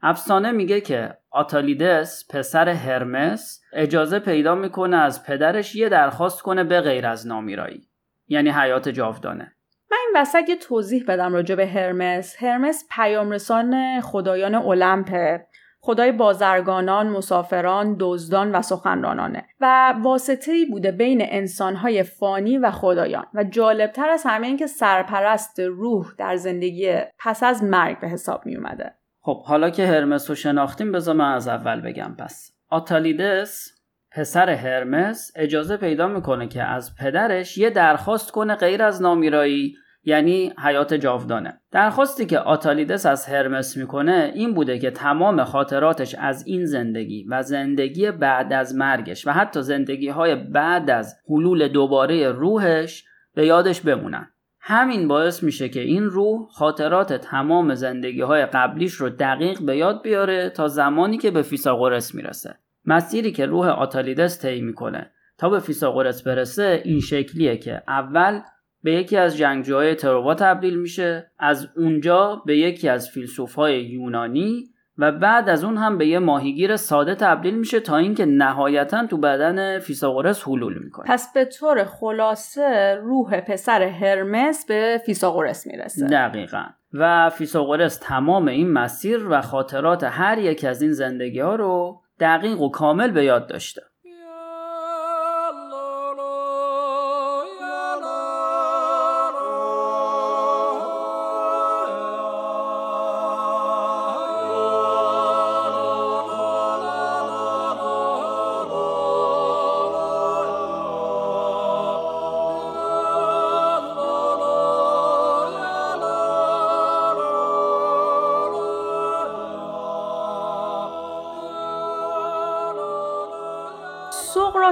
افسانه 0.07 0.51
میگه 0.53 0.81
که 0.81 1.17
آتالیدس 1.31 2.25
پسر 2.31 2.69
هرمس 2.69 3.61
اجازه 3.73 4.19
پیدا 4.19 4.55
می‌کنه 4.55 4.97
از 4.97 5.27
پدرش 5.27 5.77
یه 5.77 5.89
درخواست 5.89 6.43
کنه 6.43 6.65
به 6.65 6.81
غیر 6.81 7.07
از 7.07 7.27
نامیرایی. 7.27 7.89
یعنی 8.29 8.51
حیات 8.51 8.89
جاودانه. 8.89 9.53
من 9.91 9.97
این 10.07 10.23
وسط 10.23 10.49
یه 10.49 10.57
توضیح 10.57 11.05
بدم 11.09 11.33
راجع 11.33 11.55
به 11.55 11.67
هرمس. 11.67 12.37
هرمس 12.43 12.89
پیامرسان 12.91 14.01
خدایان 14.01 14.55
المپه 14.55 15.47
خدای 15.81 16.13
بازرگانان، 16.13 17.09
مسافران، 17.09 17.97
دزدان 18.01 18.53
و 18.53 18.63
سخنرانانه. 18.63 19.47
و 19.61 19.95
واسطه 20.03 20.53
ای 20.53 20.67
بوده 20.67 20.93
بین 20.93 21.19
انسانهای 21.25 22.03
فانی 22.03 22.59
و 22.59 22.71
خدایان. 22.71 23.27
و 23.35 23.45
جالبتر 23.45 24.09
از 24.09 24.23
همه 24.27 24.47
این 24.47 24.57
که 24.57 24.67
سرپرست 24.67 25.61
روح 25.61 26.07
در 26.19 26.37
زندگی 26.37 26.97
پس 27.19 27.43
از 27.43 27.65
مرگ 27.65 28.01
به 28.01 28.09
حساب 28.09 28.47
می 28.47 28.57
اومده. 28.57 28.95
خب 29.27 29.43
حالا 29.43 29.71
که 29.71 29.87
هرمس 29.87 30.31
رو 30.31 30.37
شناختیم 30.37 30.93
بذار 30.93 31.15
من 31.15 31.33
از 31.33 31.49
اول 31.49 31.81
بگم. 31.81 32.15
پس 32.19 32.53
آتالیدس 32.69 33.69
پسر 34.13 34.51
هرمس 34.51 35.33
اجازه 35.37 35.77
پیدا 35.77 36.09
می‌کنه 36.09 36.49
که 36.49 36.63
از 36.63 36.95
پدرش 36.97 37.59
یه 37.59 37.71
درخواست 37.71 38.31
کنه 38.31 38.55
غیر 38.55 38.83
از 38.83 39.03
نامیرایی 39.03 39.75
یعنی 40.05 40.53
حیات 40.65 40.95
جاودانه. 40.95 41.61
درخواستی 41.73 42.27
که 42.27 42.39
آتالیدس 42.39 43.07
از 43.07 43.27
هرمس 43.27 43.77
می‌کنه 43.77 44.33
این 44.35 44.55
بوده 44.55 44.79
که 44.79 44.91
تمام 44.91 45.45
خاطراتش 45.45 46.15
از 46.15 46.47
این 46.47 46.65
زندگی 46.67 47.27
و 47.31 47.43
زندگی 47.43 48.11
بعد 48.11 48.53
از 48.53 48.75
مرگش 48.75 49.27
و 49.27 49.31
حتی 49.31 49.63
زندگی 49.63 50.09
های 50.09 50.35
بعد 50.35 50.91
از 50.91 51.17
حلول 51.29 51.69
دوباره 51.69 52.29
روحش 52.29 53.05
به 53.35 53.47
یادش 53.47 53.81
بمونن. 53.81 54.34
همین 54.67 55.09
باعث 55.09 55.43
میشه 55.43 55.69
که 55.69 55.81
این 55.81 56.05
روح 56.05 56.49
خاطرات 56.51 57.13
تمام 57.13 57.75
زندگی 57.75 58.21
های 58.21 58.47
قبلیش 58.47 58.93
رو 58.93 59.09
دقیق 59.09 59.63
به 59.63 59.77
یاد 59.77 60.03
بیاره 60.03 60.51
تا 60.51 60.69
زمانی 60.69 61.19
که 61.19 61.31
به 61.31 61.43
فیساغورس 61.43 62.15
می‌رسه. 62.15 62.59
مسیری 62.85 63.33
که 63.33 63.47
روح 63.47 63.69
آتالیدس 63.69 64.41
طی 64.41 64.61
می‌کنه. 64.61 65.11
تا 65.39 65.49
به 65.49 65.59
فیثاغورس 65.59 66.23
برسه 66.23 66.83
این 66.85 67.01
شکلیه 67.01 67.57
که 67.57 67.83
اول 67.89 68.41
به 68.83 68.93
یکی 68.93 69.17
از 69.17 69.37
جنگجوهای 69.37 69.95
تروا 69.95 70.35
تبدیل 70.35 70.79
میشه 70.79 71.31
از 71.39 71.69
اونجا 71.77 72.43
به 72.47 72.59
یکی 72.59 72.89
از 72.89 73.11
فیلسوفهای 73.11 73.85
یونانی 73.85 74.74
و 74.99 75.13
بعد 75.13 75.49
از 75.49 75.65
اون 75.65 75.77
هم 75.77 75.99
به 75.99 76.07
یه 76.07 76.19
ماهیگیر 76.19 76.77
ساده 76.77 77.15
تبدیل 77.15 77.59
میشه 77.59 77.81
تا 77.81 77.97
اینکه 77.97 78.27
نهایتا 78.27 79.07
تو 79.07 79.17
بدن 79.17 79.79
فیثاغورس 79.79 80.49
حلول 80.49 80.79
می‌کنه. 80.85 81.07
پس 81.09 81.33
به 81.33 81.45
طور 81.45 81.85
خلاصه 81.85 82.99
روح 83.03 83.41
پسر 83.41 83.83
هرمس 83.83 84.67
به 84.67 85.03
فیثاغورس 85.07 85.67
می‌رسه. 85.67 86.07
دقیقا. 86.07 86.65
و 86.93 87.31
فیثاغورس 87.31 87.99
تمام 88.03 88.49
این 88.49 88.73
مسیر 88.73 89.29
و 89.29 89.41
خاطرات 89.41 90.05
هر 90.05 90.39
یک 90.39 90.65
از 90.65 90.83
این 90.83 90.93
زندگی 90.93 91.41
ها 91.41 91.55
رو 91.55 92.01
دقیق 92.21 92.61
و 92.61 92.71
کامل 92.71 93.11
به 93.11 93.25
یاد 93.25 93.47
داشته. 93.47 93.83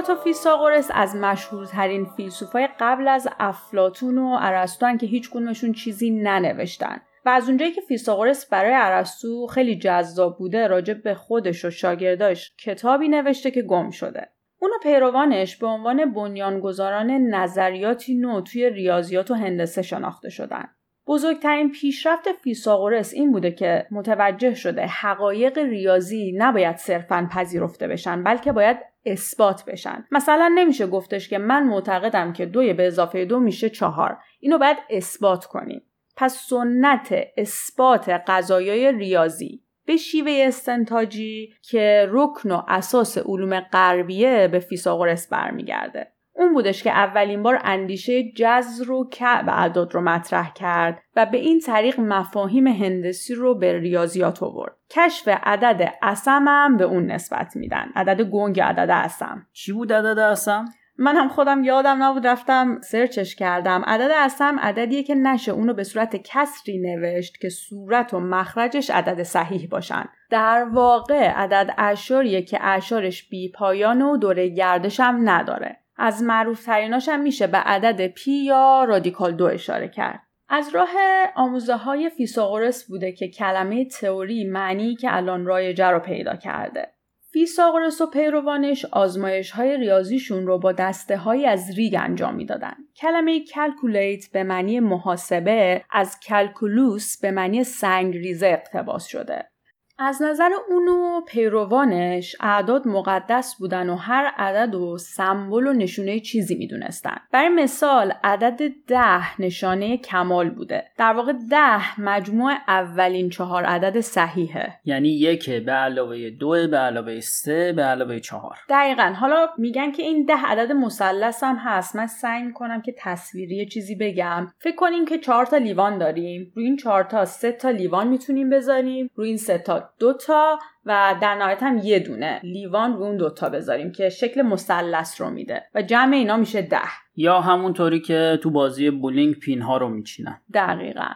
سقراط 0.03 0.19
و 0.19 0.23
فیثاغورس 0.23 0.91
از 0.93 1.15
مشهورترین 1.15 2.05
فیلسوفای 2.05 2.69
قبل 2.79 3.07
از 3.07 3.27
افلاتون 3.39 4.17
و 4.17 4.37
ارسطو 4.41 4.97
که 4.97 5.05
هیچ 5.05 5.29
کدومشون 5.29 5.73
چیزی 5.73 6.11
ننوشتن. 6.11 7.01
و 7.25 7.29
از 7.29 7.47
اونجایی 7.47 7.71
که 7.71 7.81
فیثاغورس 7.81 8.49
برای 8.49 8.73
ارسطو 8.75 9.47
خیلی 9.47 9.75
جذاب 9.75 10.37
بوده 10.37 10.67
راجع 10.67 10.93
به 10.93 11.13
خودش 11.13 11.65
و 11.65 11.69
شاگرداش 11.69 12.55
کتابی 12.57 13.07
نوشته 13.07 13.51
که 13.51 13.61
گم 13.61 13.89
شده. 13.89 14.29
اون 14.59 14.71
پیروانش 14.83 15.57
به 15.57 15.67
عنوان 15.67 16.13
بنیانگذاران 16.13 17.11
نظریاتی 17.11 18.15
نو 18.15 18.41
توی 18.41 18.69
ریاضیات 18.69 19.31
و 19.31 19.33
هندسه 19.33 19.81
شناخته 19.81 20.29
شدن. 20.29 20.65
بزرگترین 21.13 21.71
پیشرفت 21.71 22.31
فیثاغورس 22.43 23.13
این 23.13 23.31
بوده 23.31 23.51
که 23.51 23.87
متوجه 23.91 24.53
شده 24.53 24.85
حقایق 24.85 25.57
ریاضی 25.57 26.33
نباید 26.37 26.77
صرفا 26.77 27.29
پذیرفته 27.31 27.87
بشن 27.87 28.23
بلکه 28.23 28.51
باید 28.51 28.77
اثبات 29.05 29.65
بشن. 29.65 30.05
مثلا 30.11 30.51
نمیشه 30.55 30.87
گفتش 30.87 31.29
که 31.29 31.37
من 31.37 31.63
معتقدم 31.63 32.33
که 32.33 32.45
دوی 32.45 32.73
به 32.73 32.87
اضافه 32.87 33.25
دو 33.25 33.39
میشه 33.39 33.69
چهار. 33.69 34.17
اینو 34.39 34.57
باید 34.57 34.77
اثبات 34.89 35.45
کنیم. 35.45 35.81
پس 36.17 36.45
سنت 36.49 37.15
اثبات 37.37 38.09
قضایای 38.09 38.91
ریاضی 38.91 39.63
به 39.85 39.97
شیوه 39.97 40.43
استنتاجی 40.47 41.53
که 41.61 42.07
رکن 42.09 42.51
و 42.51 42.61
اساس 42.67 43.17
علوم 43.17 43.59
غربیه 43.59 44.49
به 44.51 44.59
فیساغورس 44.59 45.27
برمیگرده. 45.27 46.12
اون 46.35 46.53
بودش 46.53 46.83
که 46.83 46.91
اولین 46.91 47.43
بار 47.43 47.59
اندیشه 47.63 48.31
جذر 48.31 48.91
و 48.91 49.09
کعب 49.09 49.49
اعداد 49.49 49.93
رو 49.93 50.01
مطرح 50.01 50.53
کرد 50.53 51.01
و 51.15 51.25
به 51.25 51.37
این 51.37 51.59
طریق 51.59 51.99
مفاهیم 51.99 52.67
هندسی 52.67 53.35
رو 53.35 53.55
به 53.55 53.79
ریاضیات 53.79 54.43
آورد. 54.43 54.75
کشف 54.89 55.27
عدد 55.27 55.93
اسم 56.01 56.45
هم 56.47 56.77
به 56.77 56.83
اون 56.83 57.11
نسبت 57.11 57.55
میدن. 57.55 57.91
عدد 57.95 58.21
گنگ 58.21 58.61
عدد 58.61 58.89
اسم. 58.89 59.47
چی 59.53 59.73
بود 59.73 59.93
عدد 59.93 60.19
اسم؟ 60.19 60.65
من 60.97 61.15
هم 61.15 61.27
خودم 61.27 61.63
یادم 61.63 62.03
نبود 62.03 62.27
رفتم 62.27 62.81
سرچش 62.81 63.35
کردم 63.35 63.83
عدد 63.87 64.11
اسم 64.15 64.59
عددیه 64.59 65.03
که 65.03 65.15
نشه 65.15 65.51
اونو 65.51 65.73
به 65.73 65.83
صورت 65.83 66.15
کسری 66.15 66.79
نوشت 66.79 67.41
که 67.41 67.49
صورت 67.49 68.13
و 68.13 68.19
مخرجش 68.19 68.89
عدد 68.89 69.23
صحیح 69.23 69.67
باشن 69.69 70.05
در 70.29 70.63
واقع 70.71 71.31
عدد 71.31 71.73
اعشاریه 71.77 72.41
که 72.41 72.57
اعشارش 72.61 73.29
بی 73.29 73.51
پایان 73.51 74.01
و 74.01 74.17
دوره 74.17 74.49
گردش 74.49 74.99
هم 74.99 75.29
نداره 75.29 75.82
از 75.97 76.23
معروف 76.23 76.65
تریناش 76.65 77.09
هم 77.09 77.21
میشه 77.21 77.47
به 77.47 77.57
عدد 77.57 78.07
پی 78.07 78.31
یا 78.31 78.83
رادیکال 78.83 79.31
دو 79.31 79.45
اشاره 79.45 79.87
کرد. 79.87 80.19
از 80.49 80.69
راه 80.69 80.89
آموزه 81.35 81.75
های 81.75 82.09
فیثاغورس 82.09 82.87
بوده 82.87 83.11
که 83.11 83.27
کلمه 83.27 83.85
تئوری 83.85 84.43
معنی 84.43 84.95
که 84.95 85.15
الان 85.15 85.45
رایجه 85.45 85.87
رو 85.87 85.99
پیدا 85.99 86.35
کرده. 86.35 86.93
فیثاغورس 87.31 88.01
و 88.01 88.05
پیروانش 88.05 88.85
آزمایش 88.85 89.51
های 89.51 89.77
ریاضیشون 89.77 90.47
رو 90.47 90.59
با 90.59 90.71
دسته 90.71 91.17
های 91.17 91.45
از 91.45 91.77
ریگ 91.77 91.95
انجام 91.99 92.35
می‌دادن. 92.35 92.75
کلمه 92.95 93.39
calculate 93.39 94.31
به 94.31 94.43
معنی 94.43 94.79
محاسبه 94.79 95.83
از 95.91 96.19
calculus 96.19 97.21
به 97.21 97.31
معنی 97.31 97.63
سنگ 97.63 98.17
ریزه 98.17 98.47
اقتباس 98.47 99.05
شده. 99.05 99.52
از 99.97 100.21
نظر 100.21 100.49
اونو 100.69 101.21
پیروانش 101.27 102.35
اعداد 102.39 102.87
مقدس 102.87 103.55
بودن 103.59 103.89
و 103.89 103.95
هر 103.95 104.31
عدد 104.37 104.75
رو 104.75 104.97
سمبل 104.97 105.67
و 105.67 105.73
نشونه 105.73 106.19
چیزی 106.19 106.55
می‌دونستن. 106.55 107.15
برای 107.31 107.49
مثال 107.49 108.13
عدد 108.23 108.59
ده 108.87 109.41
نشانه 109.41 109.97
کمال 109.97 110.49
بوده. 110.49 110.83
در 110.97 111.13
واقع 111.13 111.33
ده 111.51 112.01
مجموع 112.01 112.53
اولین 112.67 113.29
چهار 113.29 113.63
عدد 113.63 113.99
صحیحه. 113.99 114.79
یعنی 114.85 115.09
یک 115.09 115.49
به 115.49 115.71
علاوه 115.71 116.29
دو 116.29 116.49
به 116.49 116.77
علاوه 116.77 117.19
سه 117.19 117.73
به 117.73 117.83
علاوه 117.83 118.19
چهار. 118.19 118.57
دقیقا. 118.69 119.13
حالا 119.19 119.47
میگن 119.57 119.91
که 119.91 120.03
این 120.03 120.25
ده 120.25 120.45
عدد 120.45 120.71
مثلث 120.71 121.43
هم 121.43 121.55
هست. 121.55 121.95
من 121.95 122.07
سعی 122.07 122.43
می‌کنم 122.43 122.81
که 122.81 122.95
تصویری 122.97 123.65
چیزی 123.65 123.95
بگم. 123.95 124.47
فکر 124.59 124.75
کنیم 124.75 125.05
که 125.05 125.17
چهار 125.17 125.45
تا 125.45 125.57
لیوان 125.57 125.97
داریم. 125.97 126.51
روی 126.55 126.65
این 126.65 126.77
چهار 126.77 127.03
تا 127.03 127.25
سه 127.25 127.51
تا 127.51 127.69
لیوان 127.69 128.07
می‌تونیم 128.07 128.49
بذاریم. 128.49 129.09
روی 129.15 129.27
این 129.27 129.37
سه 129.37 129.57
تا 129.57 129.82
دو 129.99 130.13
تا 130.13 130.59
و 130.85 131.15
در 131.21 131.35
نهایت 131.35 131.63
هم 131.63 131.77
یه 131.77 131.99
دونه. 131.99 132.39
لیوان 132.43 132.93
رو 132.93 133.03
اون 133.03 133.17
دوتا 133.17 133.49
بذاریم 133.49 133.91
که 133.91 134.09
شکل 134.09 134.41
مثلث 134.41 135.21
رو 135.21 135.29
میده. 135.29 135.63
و 135.75 135.81
جمع 135.81 136.15
اینا 136.15 136.37
میشه 136.37 136.61
ده. 136.61 136.79
یا 137.15 137.41
همونطوری 137.41 137.99
که 137.99 138.39
تو 138.43 138.51
بازی 138.51 138.89
بولینگ 138.89 139.35
پین 139.35 139.61
ها 139.61 139.77
رو 139.77 139.89
میچینن. 139.89 140.41
دقیقا. 140.53 141.09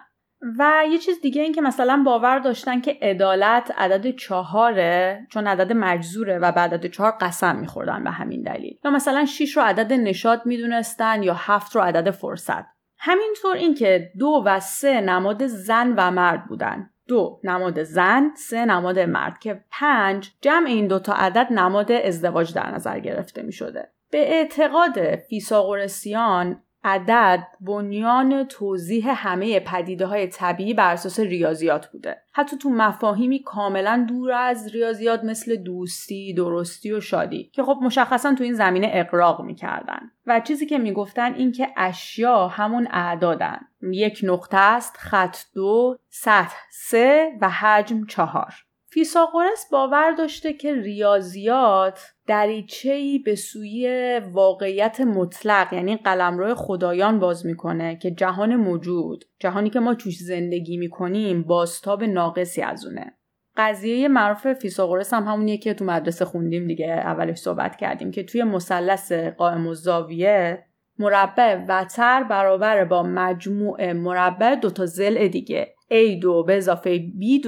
و 0.60 0.84
یه 0.92 0.98
چیز 0.98 1.22
دیگه 1.22 1.42
این 1.42 1.54
که 1.54 1.62
مثلا 1.62 2.04
باور 2.06 2.40
داشتن 2.40 2.82
که 2.82 2.98
عدالت 3.02 3.74
عدد 3.78 4.16
چهاره 4.16 5.28
چون 5.30 5.48
عدد 5.48 5.74
مجزوره 5.74 6.40
و 6.40 6.52
به 6.52 6.60
عدد 6.60 6.86
چهار 6.86 7.18
قسم 7.22 7.56
میخوردن 7.56 8.04
به 8.04 8.12
همین 8.12 8.42
دلیل. 8.42 8.78
یا 8.86 8.92
مثلا 8.92 9.26
شیش 9.26 9.58
رو 9.58 9.64
عدد 9.64 9.94
نشاد 9.94 10.42
می‌دونستن 10.46 11.24
یا 11.24 11.34
هفت 11.38 11.76
رو 11.76 11.82
عدد 11.82 12.12
فرصت. 12.12 12.66
همینطور 13.00 13.56
اینکه 13.56 14.12
دو 14.20 14.44
و 14.46 14.60
سه 14.60 15.02
نماد 15.02 15.48
زن 15.48 15.94
و 15.98 16.12
مرد 16.12 16.48
بودن. 16.48 16.90
دو 17.08 17.40
نماد 17.44 17.84
زن 17.84 18.32
سه 18.36 18.66
نماد 18.66 19.00
مرد 19.00 19.40
که 19.40 19.64
پنج 19.72 20.32
جمع 20.42 20.68
این 20.68 20.88
دوتا 20.88 21.14
عدد 21.14 21.48
نماد 21.54 21.92
ازدواج 21.92 22.54
در 22.54 22.72
نظر 22.72 23.00
گرفته 23.00 23.42
می 23.42 23.54
شده. 23.54 23.90
به 24.10 24.34
اعتقاد 24.34 25.16
فیساغورسیان 25.16 26.62
عدد 26.88 27.48
بنیان 27.62 28.44
توضیح 28.44 29.28
همه 29.28 29.60
پدیده 29.60 30.06
های 30.06 30.28
طبیعی 30.28 30.74
بر 30.74 30.94
اساس 30.94 31.20
ریاضیات 31.20 31.92
بوده. 31.92 32.22
حتی 32.34 32.58
تو 32.58 32.70
مفاهیمی 32.70 33.44
کاملا 33.44 34.06
دور 34.10 34.32
از 34.32 34.76
ریاضیات 34.76 35.24
مثل 35.24 35.56
دوستی 35.56 36.34
درستی 36.34 36.92
و 36.92 37.00
شادی 37.00 37.52
که 37.54 37.64
خب 37.64 37.80
مشخصا 37.82 38.36
تو 38.36 38.44
این 38.44 38.54
زمینه 38.54 38.90
اقراق 38.94 39.42
می‌کردن. 39.42 40.12
و 40.26 40.40
چیزی 40.40 40.66
که 40.66 40.78
می‌گفتن 40.78 41.34
این 41.34 41.52
که 41.52 41.68
اشیا 41.78 42.48
همون 42.48 42.88
اعدادن. 42.92 43.60
یک 43.82 44.20
نقطه 44.24 44.58
است 44.58 44.98
خط 44.98 45.38
دو 45.56 45.98
سطح 46.10 46.56
سه 46.72 47.32
و 47.42 47.50
حجم 47.50 48.06
چهار. 48.06 48.54
فیساغورس 48.98 49.70
باور 49.72 50.12
داشته 50.12 50.54
که 50.54 50.76
ریاضیات 50.76 52.00
دریچه‌ای 52.28 53.20
به 53.20 53.36
سوی 53.36 54.22
واقعیت 54.32 55.02
مطلق 55.02 55.74
یعنی 55.74 55.98
قلمرو 55.98 56.56
خدایان 56.56 57.20
باز 57.20 57.46
می‌کنه 57.46 57.96
که 57.96 58.12
جهان 58.12 58.56
موجود 58.56 59.26
جهانی 59.40 59.70
که 59.70 59.80
ما 59.80 59.96
توش 59.96 60.18
زندگی 60.18 60.78
می‌کنیم 60.78 61.44
بازتاب 61.44 62.04
ناقصی 62.04 62.62
از 62.62 62.86
اونه. 62.86 63.18
قضیه 63.58 64.08
معروف 64.08 64.54
فیساغورس 64.54 65.14
هم 65.14 65.24
همونیه 65.24 65.58
که 65.58 65.74
تو 65.74 65.86
مدرسه 65.86 66.26
خوندیم 66.26 66.68
دیگه 66.68 66.88
اولش 66.88 67.38
صحبت 67.38 67.76
کردیم 67.76 68.12
که 68.12 68.24
توی 68.24 68.44
مثلث 68.44 69.12
قائم 69.12 69.68
و 69.68 69.74
زاویه 69.74 70.64
مربع 71.00 71.66
وتر 71.68 72.24
برابر 72.24 72.86
با 72.86 73.04
مجموع 73.04 73.94
مربع 73.94 74.56
دوتا 74.56 74.86
زل 74.86 75.28
دیگه 75.28 75.76
A2 75.92 76.46
به 76.48 76.58
اضافه 76.58 76.98
B2 77.00 77.48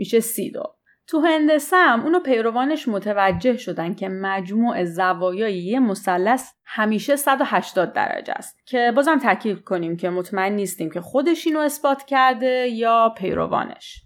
میشه 0.00 0.20
سی 0.20 0.50
دو 0.50 0.62
تو 1.06 1.20
هندسه 1.20 1.76
هم 1.76 2.00
اونو 2.00 2.20
پیروانش 2.20 2.88
متوجه 2.88 3.56
شدن 3.56 3.94
که 3.94 4.08
مجموع 4.08 4.84
زوایای 4.84 5.58
یه 5.58 5.80
مثلث 5.80 6.52
همیشه 6.64 7.16
180 7.16 7.92
درجه 7.92 8.32
است 8.36 8.58
که 8.66 8.92
بازم 8.96 9.18
تاکید 9.18 9.64
کنیم 9.64 9.96
که 9.96 10.10
مطمئن 10.10 10.52
نیستیم 10.52 10.90
که 10.90 11.00
خودش 11.00 11.46
اینو 11.46 11.60
اثبات 11.60 12.04
کرده 12.04 12.68
یا 12.68 13.14
پیروانش. 13.16 14.02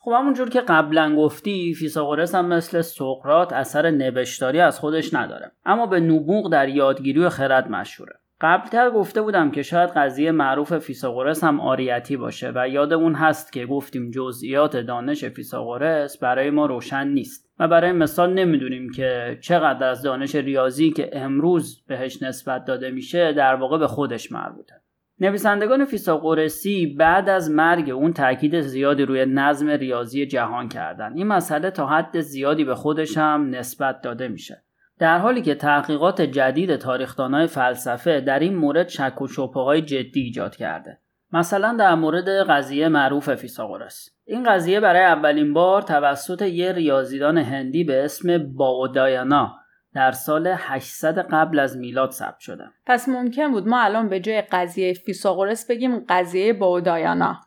خب 0.00 0.12
همونجور 0.12 0.50
که 0.50 0.60
قبلا 0.60 1.16
گفتی 1.16 1.74
فیثاغورس 1.74 2.34
هم 2.34 2.46
مثل 2.46 2.80
سقراط 2.80 3.52
اثر 3.52 3.90
نوشتاری 3.90 4.60
از 4.60 4.78
خودش 4.78 5.14
نداره 5.14 5.52
اما 5.64 5.86
به 5.86 6.00
نبوغ 6.00 6.52
در 6.52 6.68
یادگیری 6.68 7.20
و 7.20 7.28
خرد 7.28 7.70
مشهوره. 7.70 8.18
قبلتر 8.40 8.90
گفته 8.90 9.22
بودم 9.22 9.50
که 9.50 9.62
شاید 9.62 9.90
قضیه 9.90 10.32
معروف 10.32 10.78
فیثاغورس 10.78 11.44
هم 11.44 11.60
عاریتی 11.60 12.16
باشه 12.16 12.52
و 12.54 12.68
یادمون 12.68 13.14
هست 13.14 13.52
که 13.52 13.66
گفتیم 13.66 14.10
جزئیات 14.10 14.76
دانش 14.76 15.24
فیثاغورس 15.24 16.18
برای 16.18 16.50
ما 16.50 16.66
روشن 16.66 17.08
نیست 17.08 17.50
و 17.58 17.68
برای 17.68 17.92
مثال 17.92 18.34
نمی‌دونیم 18.34 18.90
که 18.90 19.38
چقدر 19.40 19.88
از 19.88 20.02
دانش 20.02 20.34
ریاضی 20.34 20.90
که 20.90 21.10
امروز 21.12 21.84
بهش 21.88 22.22
نسبت 22.22 22.64
داده 22.64 22.90
میشه 22.90 23.32
در 23.32 23.54
واقع 23.54 23.78
به 23.78 23.86
خودش 23.86 24.32
مربوطه. 24.32 24.74
نویسندگان 25.20 25.84
فیساغورسی 25.84 26.86
بعد 26.86 27.28
از 27.28 27.50
مرگ 27.50 27.90
اون 27.90 28.12
تاکید 28.12 28.60
زیادی 28.60 29.02
روی 29.02 29.26
نظم 29.26 29.70
ریاضی 29.70 30.26
جهان 30.26 30.68
کردن. 30.68 31.12
این 31.16 31.26
مسئله 31.26 31.70
تا 31.70 31.86
حد 31.86 32.20
زیادی 32.20 32.64
به 32.64 32.74
خودش 32.74 33.18
هم 33.18 33.50
نسبت 33.50 34.00
داده 34.00 34.28
میشه. 34.28 34.65
در 34.98 35.18
حالی 35.18 35.42
که 35.42 35.54
تحقیقات 35.54 36.22
جدید 36.22 36.76
تاریخدانای 36.76 37.46
فلسفه 37.46 38.20
در 38.20 38.38
این 38.38 38.56
مورد 38.56 38.88
شک 38.88 39.22
و 39.22 39.26
شبه 39.28 39.82
جدی 39.82 40.20
ایجاد 40.20 40.56
کرده. 40.56 40.98
مثلا 41.32 41.76
در 41.78 41.94
مورد 41.94 42.28
قضیه 42.28 42.88
معروف 42.88 43.34
فیساغورس 43.34 44.08
این 44.24 44.42
قضیه 44.42 44.80
برای 44.80 45.04
اولین 45.04 45.52
بار 45.52 45.82
توسط 45.82 46.42
یه 46.42 46.72
ریاضیدان 46.72 47.38
هندی 47.38 47.84
به 47.84 48.04
اسم 48.04 48.52
باودایانا 48.52 49.54
در 49.94 50.12
سال 50.12 50.54
800 50.56 51.18
قبل 51.18 51.58
از 51.58 51.76
میلاد 51.76 52.10
ثبت 52.10 52.38
شده. 52.38 52.64
پس 52.86 53.08
ممکن 53.08 53.52
بود 53.52 53.68
ما 53.68 53.80
الان 53.80 54.08
به 54.08 54.20
جای 54.20 54.42
قضیه 54.42 54.92
فیساغورس 54.92 55.70
بگیم 55.70 56.04
قضیه 56.08 56.52
باودایانا. 56.52 57.40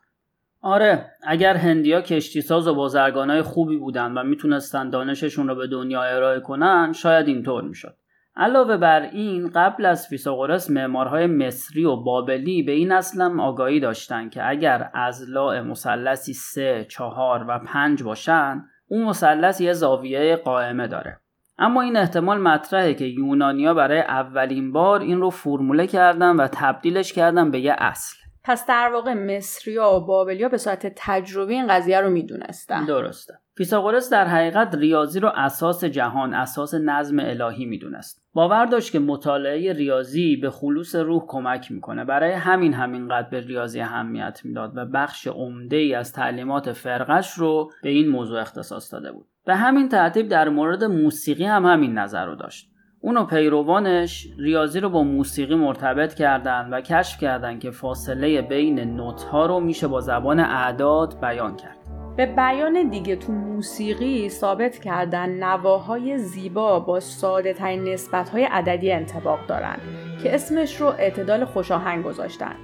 آره 0.62 1.06
اگر 1.24 1.56
هندیا 1.56 2.02
کشتی 2.02 2.42
ساز 2.42 2.68
و 2.68 2.76
بازرگانای 2.76 3.42
خوبی 3.42 3.78
بودن 3.78 4.18
و 4.18 4.24
می‌تونستن 4.24 4.90
دانششون 4.90 5.48
رو 5.48 5.56
به 5.56 5.68
دنیا 5.68 6.04
ارائه 6.04 6.40
کنن 6.40 6.94
شاید 6.94 7.28
اینطور 7.28 7.64
می‌شد. 7.64 7.96
علاوه 8.36 8.78
بر 8.78 9.02
این 9.02 9.50
قبل 9.56 9.86
از 9.86 10.08
فیساغورس 10.08 10.70
معمارهای 10.70 11.28
مصری 11.28 11.86
و 11.86 11.96
بابلی 11.96 12.64
به 12.64 12.72
این 12.72 12.92
اصلم 12.92 13.40
آگاهی 13.40 13.80
داشتن 13.80 14.30
که 14.30 14.50
اگر 14.50 14.90
از 14.94 15.30
لاع 15.30 15.62
مثلثی 15.62 16.34
سه، 16.34 16.86
چهار 16.90 17.46
و 17.48 17.60
پنج 17.60 18.04
باشن 18.04 18.64
اون 18.88 19.04
مثلث 19.04 19.62
یه 19.62 19.74
زاویه 19.74 20.36
قائمه 20.36 20.88
داره. 20.88 21.20
اما 21.58 21.82
این 21.82 21.98
احتمال 21.98 22.42
مطرحه 22.42 22.94
که 22.94 23.06
یونانیا 23.06 23.74
برای 23.74 24.00
اولین 24.00 24.72
بار 24.72 25.00
این 25.00 25.22
رو 25.22 25.30
فرموله 25.30 25.88
کردن 25.88 26.36
و 26.36 26.48
تبدیلش 26.52 27.14
کردن 27.14 27.52
به 27.52 27.60
یه 27.60 27.76
اصل. 27.78 28.19
پس 28.44 28.68
در 28.68 28.90
واقع 28.94 29.14
مصریا 29.14 29.92
و 29.94 30.06
بابلیا 30.06 30.50
به 30.50 30.58
صورت 30.58 30.94
تجربی 30.96 31.54
این 31.54 31.68
قضیه 31.68 32.02
رو 32.02 32.10
می‌دونستن. 32.10 32.86
درسته. 32.86 33.34
فیثاغورس 33.58 34.10
در 34.10 34.28
حقیقت 34.28 34.76
ریاضی 34.76 35.20
رو 35.20 35.32
اساس 35.36 35.84
جهان 35.84 36.34
اساس 36.34 36.74
نظم 36.74 37.20
الهی 37.20 37.66
می‌دونست. 37.66 38.24
باور 38.34 38.66
داشت 38.66 38.92
که 38.92 39.00
مطالعه 39.00 39.74
ریاضی 39.74 40.36
به 40.36 40.50
خلوص 40.50 40.96
روح 40.96 41.24
کمک 41.28 41.72
می‌کنه. 41.72 42.06
برای 42.06 42.32
همین 42.32 42.74
همینقدر 42.74 43.30
به 43.30 43.40
ریاضی 43.40 43.82
اهمیت 43.82 44.42
می‌داد 44.44 44.72
و 44.76 44.86
بخش 44.86 45.28
عمده 45.28 45.78
ای 45.78 45.96
از 45.96 46.14
تعلیمات 46.14 46.72
فرقش 46.72 47.34
رو 47.34 47.72
به 47.84 47.90
این 47.90 48.08
موضوع 48.08 48.42
اختصاص 48.42 48.94
داده 48.94 49.12
بود. 49.12 49.28
به 49.46 49.56
همین 49.56 49.90
ترتیب 49.90 50.28
در 50.28 50.50
مورد 50.50 50.84
موسیقی 50.84 51.46
هم 51.46 51.66
همین 51.66 51.98
نظر 51.98 52.26
رو 52.26 52.36
داشت. 52.36 52.70
اون 53.02 53.18
و 53.18 53.26
پیروانش 53.26 54.28
ریاضی 54.38 54.80
رو 54.80 54.90
با 54.90 55.04
موسیقی 55.04 55.56
مرتبط 55.56 56.14
کردن 56.14 56.70
و 56.72 56.82
کشف 56.82 57.20
کردن 57.22 57.60
که 57.60 57.72
فاصله 57.72 58.42
بین 58.42 58.80
نوت 58.80 59.24
ها 59.24 59.46
رو 59.46 59.60
میشه 59.60 59.88
با 59.88 60.02
زبان 60.02 60.40
اعداد 60.40 61.20
بیان 61.22 61.56
کرد. 61.56 61.78
به 62.18 62.26
بیان 62.26 62.90
دیگه 62.90 63.16
تو 63.16 63.32
موسیقی 63.32 64.30
ثابت 64.30 64.78
کردن 64.78 65.30
نواهای 65.30 66.18
زیبا 66.18 66.80
با 66.80 67.00
ساده 67.00 67.54
ترین 67.54 67.84
نسبت 67.84 68.30
های 68.30 68.44
عددی 68.44 68.92
انتباق 68.92 69.40
دارن 69.48 69.78
که 70.24 70.36
اسمش 70.36 70.82
رو 70.82 70.88
اعتدال 70.88 71.46
خوشاهنگ 71.46 72.04
گذاشتن 72.04 72.56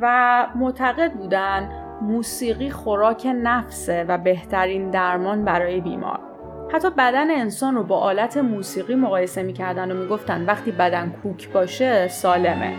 و 0.00 0.46
معتقد 0.54 1.12
بودن 1.12 1.70
موسیقی 2.02 2.70
خوراک 2.70 3.26
نفسه 3.42 4.04
و 4.08 4.18
بهترین 4.18 4.90
درمان 4.90 5.44
برای 5.44 5.80
بیمار. 5.80 6.31
حتی 6.72 6.90
بدن 6.90 7.30
انسان 7.30 7.74
رو 7.74 7.82
با 7.82 7.98
آلت 7.98 8.36
موسیقی 8.36 8.94
مقایسه 8.94 9.42
می‌کردن 9.42 9.90
و 9.90 9.94
می‌گفتن 9.94 10.44
وقتی 10.44 10.70
بدن 10.70 11.10
کوک 11.22 11.48
باشه 11.48 12.08
سالمه. 12.08 12.72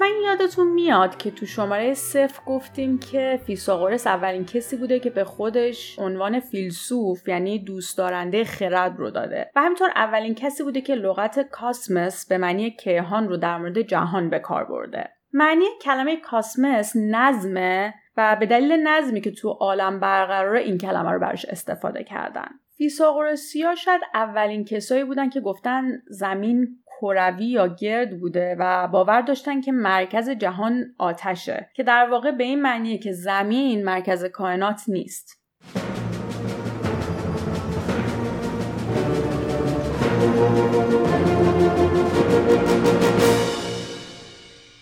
حتما 0.00 0.26
یادتون 0.26 0.68
میاد 0.68 1.16
که 1.16 1.30
تو 1.30 1.46
شماره 1.46 1.94
صفر 1.94 2.42
گفتیم 2.46 2.98
که 2.98 3.40
فیساغورس 3.46 4.06
اولین 4.06 4.44
کسی 4.44 4.76
بوده 4.76 5.00
که 5.00 5.10
به 5.10 5.24
خودش 5.24 5.98
عنوان 5.98 6.40
فیلسوف 6.40 7.28
یعنی 7.28 7.58
دوست 7.58 7.98
دارنده 7.98 8.44
خرد 8.44 8.98
رو 8.98 9.10
داده. 9.10 9.50
و 9.56 9.60
همینطور 9.60 9.90
اولین 9.96 10.34
کسی 10.34 10.62
بوده 10.62 10.80
که 10.80 10.94
لغت 10.94 11.40
کاسمس 11.40 12.28
به 12.28 12.38
معنی 12.38 12.70
کیهان 12.70 13.28
رو 13.28 13.36
در 13.36 13.58
مورد 13.58 13.82
جهان 13.82 14.30
به 14.30 14.38
کار 14.38 14.64
برده. 14.64 15.10
معنی 15.32 15.64
کلمه 15.82 16.16
کاسمس 16.16 16.92
نظمه 16.96 17.94
و 18.16 18.36
به 18.40 18.46
دلیل 18.46 18.72
نظمی 18.72 19.20
که 19.20 19.30
تو 19.30 19.48
عالم 19.48 20.00
برقراره 20.00 20.60
این 20.60 20.78
کلمه 20.78 21.10
رو 21.10 21.20
براش 21.20 21.44
استفاده 21.44 22.04
کردن. 22.04 22.48
فیساغورسیا 22.76 23.74
شاید 23.74 24.02
اولین 24.14 24.64
کسایی 24.64 25.04
بودن 25.04 25.28
که 25.30 25.40
گفتن 25.40 25.82
زمین 26.08 26.68
کروی 27.00 27.46
یا 27.46 27.66
گرد 27.66 28.20
بوده 28.20 28.56
و 28.58 28.88
باور 28.88 29.20
داشتن 29.20 29.60
که 29.60 29.72
مرکز 29.72 30.30
جهان 30.30 30.94
آتشه 30.98 31.70
که 31.74 31.82
در 31.82 32.08
واقع 32.10 32.30
به 32.30 32.44
این 32.44 32.62
معنیه 32.62 32.98
که 32.98 33.12
زمین 33.12 33.84
مرکز 33.84 34.24
کائنات 34.24 34.80
نیست. 34.88 35.40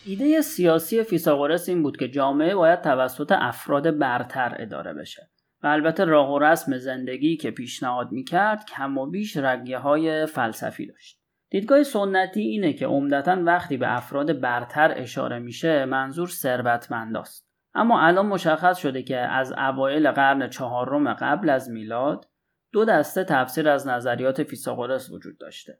ایده 0.06 0.40
سیاسی 0.40 1.02
فیساغورس 1.02 1.68
این 1.68 1.82
بود 1.82 1.96
که 1.96 2.08
جامعه 2.08 2.54
باید 2.54 2.80
توسط 2.80 3.32
افراد 3.32 3.98
برتر 3.98 4.56
اداره 4.58 4.94
بشه 4.94 5.30
و 5.62 5.66
البته 5.66 6.04
راه 6.04 6.32
و 6.32 6.38
رسم 6.38 6.78
زندگی 6.78 7.36
که 7.36 7.50
پیشنهاد 7.50 8.12
می‌کرد 8.12 8.64
کم 8.76 8.98
و 8.98 9.06
بیش 9.06 9.36
رگیه 9.36 9.78
های 9.78 10.26
فلسفی 10.26 10.86
داشت. 10.86 11.17
دیدگاه 11.50 11.82
سنتی 11.82 12.40
اینه 12.40 12.72
که 12.72 12.86
عمدتا 12.86 13.42
وقتی 13.44 13.76
به 13.76 13.96
افراد 13.96 14.40
برتر 14.40 14.94
اشاره 14.96 15.38
میشه 15.38 15.84
منظور 15.84 16.28
ثروتمنداست. 16.28 17.48
اما 17.74 18.00
الان 18.00 18.26
مشخص 18.26 18.78
شده 18.78 19.02
که 19.02 19.16
از 19.16 19.52
اوایل 19.52 20.10
قرن 20.10 20.48
چهارم 20.48 21.14
قبل 21.14 21.50
از 21.50 21.70
میلاد 21.70 22.28
دو 22.72 22.84
دسته 22.84 23.24
تفسیر 23.24 23.68
از 23.68 23.88
نظریات 23.88 24.42
فیثاغورس 24.42 25.10
وجود 25.10 25.38
داشته. 25.38 25.78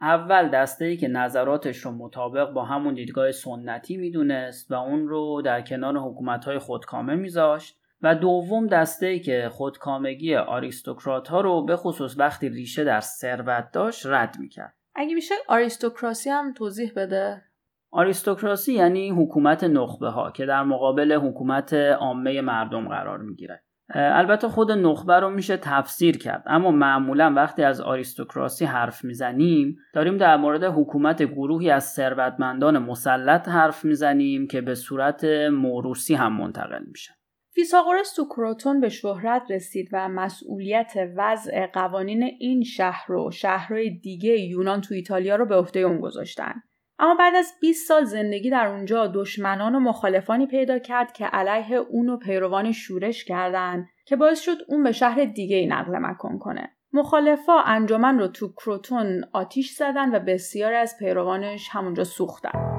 اول 0.00 0.48
دسته 0.48 0.84
ای 0.84 0.96
که 0.96 1.08
نظراتش 1.08 1.78
رو 1.78 1.90
مطابق 1.90 2.50
با 2.50 2.64
همون 2.64 2.94
دیدگاه 2.94 3.32
سنتی 3.32 3.96
می‌دونست 3.96 4.70
و 4.70 4.74
اون 4.74 5.08
رو 5.08 5.42
در 5.44 5.60
کنار 5.60 5.96
حکومت 5.96 6.58
خودکامه 6.58 7.14
میذاشت 7.14 7.78
و 8.02 8.14
دوم 8.14 8.66
دسته 8.66 9.06
ای 9.06 9.20
که 9.20 9.48
خودکامگی 9.52 10.34
آریستوکرات 10.36 11.28
ها 11.28 11.40
رو 11.40 11.64
به 11.64 11.76
خصوص 11.76 12.18
وقتی 12.18 12.48
ریشه 12.48 12.84
در 12.84 13.00
ثروت 13.00 13.70
داشت 13.72 14.06
رد 14.06 14.36
می‌کرد. 14.38 14.74
اگه 14.94 15.14
میشه 15.14 15.34
آریستوکراسی 15.48 16.30
هم 16.30 16.52
توضیح 16.52 16.92
بده. 16.96 17.42
آریستوکراسی 17.90 18.72
یعنی 18.72 19.10
حکومت 19.10 19.64
نخبه 19.64 20.08
ها 20.08 20.30
که 20.30 20.46
در 20.46 20.62
مقابل 20.62 21.12
حکومت 21.12 21.74
عامه 21.74 22.40
مردم 22.40 22.88
قرار 22.88 23.18
می‌گیره. 23.18 23.62
البته 23.94 24.48
خود 24.48 24.72
نخبه 24.72 25.20
رو 25.20 25.30
میشه 25.30 25.56
تفسیر 25.56 26.18
کرد 26.18 26.42
اما 26.46 26.70
معمولا 26.70 27.32
وقتی 27.36 27.62
از 27.62 27.80
آریستوکراسی 27.80 28.64
حرف 28.64 29.04
می‌زنیم 29.04 29.76
داریم 29.94 30.16
در 30.16 30.36
مورد 30.36 30.64
حکومت 30.64 31.22
گروهی 31.22 31.70
از 31.70 31.84
ثروتمندان 31.84 32.78
مسلط 32.78 33.48
حرف 33.48 33.84
می‌زنیم 33.84 34.46
که 34.46 34.60
به 34.60 34.74
صورت 34.74 35.24
موروسی 35.52 36.14
هم 36.14 36.32
منتقل 36.36 36.84
میشن. 36.86 37.14
فیساغورس 37.54 38.14
تو 38.14 38.24
کروتون 38.24 38.80
به 38.80 38.88
شهرت 38.88 39.50
رسید 39.50 39.88
و 39.92 40.08
مسئولیت 40.08 40.92
وضع 41.16 41.66
قوانین 41.66 42.22
این 42.22 42.62
شهر 42.62 43.12
و 43.12 43.30
شهرهای 43.30 43.90
دیگه 43.90 44.40
یونان 44.40 44.80
تو 44.80 44.94
ایتالیا 44.94 45.36
رو 45.36 45.46
به 45.46 45.56
عهده 45.56 45.80
اون 45.80 46.00
گذاشتن. 46.00 46.62
اما 46.98 47.14
بعد 47.14 47.34
از 47.34 47.52
20 47.60 47.88
سال 47.88 48.04
زندگی 48.04 48.50
در 48.50 48.66
اونجا 48.66 49.06
دشمنان 49.06 49.74
و 49.74 49.80
مخالفانی 49.80 50.46
پیدا 50.46 50.78
کرد 50.78 51.12
که 51.12 51.26
علیه 51.26 51.76
اون 51.76 52.08
و 52.08 52.16
پیروان 52.16 52.72
شورش 52.72 53.24
کردند 53.24 53.86
که 54.06 54.16
باعث 54.16 54.40
شد 54.40 54.56
اون 54.68 54.82
به 54.82 54.92
شهر 54.92 55.24
دیگه 55.24 55.56
ای 55.56 55.66
نقل 55.66 55.98
مکان 55.98 56.38
کنه. 56.38 56.76
مخالفا 56.92 57.60
انجمن 57.60 58.18
رو 58.18 58.28
تو 58.28 58.52
کروتون 58.52 59.24
آتیش 59.32 59.70
زدن 59.70 60.14
و 60.14 60.18
بسیاری 60.18 60.76
از 60.76 60.96
پیروانش 60.98 61.68
همونجا 61.72 62.04
سوختن. 62.04 62.73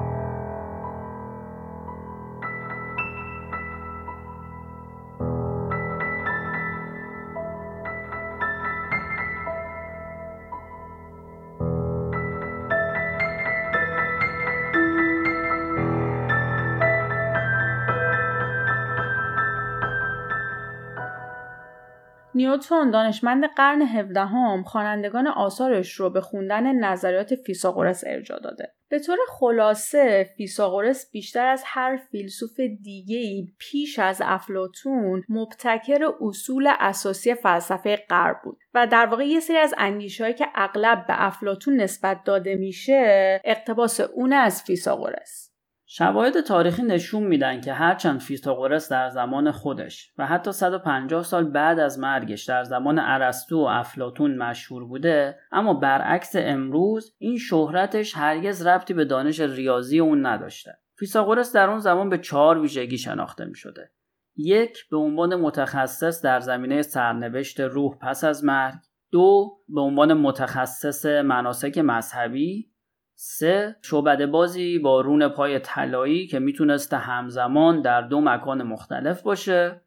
نیوتون 22.36 22.90
دانشمند 22.90 23.44
قرن 23.44 23.82
هفدهم 23.82 24.62
خوانندگان 24.62 25.26
آثارش 25.26 25.92
رو 25.92 26.10
به 26.10 26.20
خوندن 26.20 26.72
نظریات 26.72 27.34
فیثاغورس 27.34 28.04
ارجاع 28.06 28.38
داده. 28.38 28.72
به 28.88 28.98
طور 28.98 29.18
خلاصه 29.28 30.30
فیثاغورس 30.36 31.10
بیشتر 31.10 31.46
از 31.46 31.62
هر 31.66 31.96
فیلسوف 31.96 32.60
دیگه‌ای 32.60 33.52
پیش 33.58 33.98
از 33.98 34.22
افلاتون 34.24 35.22
مبتکر 35.28 36.10
اصول 36.20 36.68
اساسی 36.80 37.34
فلسفه 37.34 37.96
غرب 38.10 38.36
بود 38.44 38.58
و 38.74 38.86
در 38.86 39.06
واقع 39.06 39.26
یه 39.26 39.40
سری 39.40 39.56
از 39.56 39.74
اندیشه‌هایی 39.78 40.34
که 40.34 40.46
اغلب 40.54 41.06
به 41.06 41.26
افلاتون 41.26 41.80
نسبت 41.80 42.24
داده 42.24 42.54
میشه 42.54 43.40
اقتباس 43.44 44.00
اون 44.00 44.32
از 44.32 44.62
فیثاغورس. 44.62 45.45
شواهد 45.88 46.40
تاریخی 46.40 46.82
نشون 46.82 47.22
میدن 47.22 47.60
که 47.60 47.72
هرچند 47.72 48.20
فیثاغورس 48.20 48.88
در 48.92 49.08
زمان 49.08 49.50
خودش 49.50 50.12
و 50.18 50.26
حتی 50.26 50.52
150 50.52 51.22
سال 51.22 51.44
بعد 51.44 51.78
از 51.78 51.98
مرگش 51.98 52.44
در 52.44 52.64
زمان 52.64 52.98
ارسطو 52.98 53.60
و 53.60 53.66
افلاتون 53.66 54.36
مشهور 54.36 54.84
بوده 54.84 55.38
اما 55.52 55.74
برعکس 55.74 56.32
امروز 56.34 57.14
این 57.18 57.38
شهرتش 57.38 58.16
هرگز 58.16 58.66
ربطی 58.66 58.94
به 58.94 59.04
دانش 59.04 59.40
ریاضی 59.40 59.98
اون 59.98 60.26
نداشته. 60.26 60.78
فیثاغورس 60.98 61.52
در 61.52 61.70
اون 61.70 61.78
زمان 61.78 62.08
به 62.08 62.18
چهار 62.18 62.58
ویژگی 62.58 62.98
شناخته 62.98 63.44
می 63.44 63.54
شده. 63.54 63.90
یک 64.36 64.88
به 64.88 64.96
عنوان 64.96 65.34
متخصص 65.34 66.24
در 66.24 66.40
زمینه 66.40 66.82
سرنوشت 66.82 67.60
روح 67.60 67.98
پس 67.98 68.24
از 68.24 68.44
مرگ. 68.44 68.78
دو 69.12 69.58
به 69.68 69.80
عنوان 69.80 70.14
متخصص 70.14 71.06
مناسک 71.06 71.78
مذهبی. 71.78 72.70
سه 73.18 73.76
شعبده 73.82 74.26
بازی 74.26 74.78
با 74.78 75.00
رون 75.00 75.28
پای 75.28 75.58
طلایی 75.58 76.26
که 76.26 76.38
می‌تونسته 76.38 76.96
همزمان 76.96 77.82
در 77.82 78.00
دو 78.02 78.20
مکان 78.20 78.62
مختلف 78.62 79.22
باشه 79.22 79.80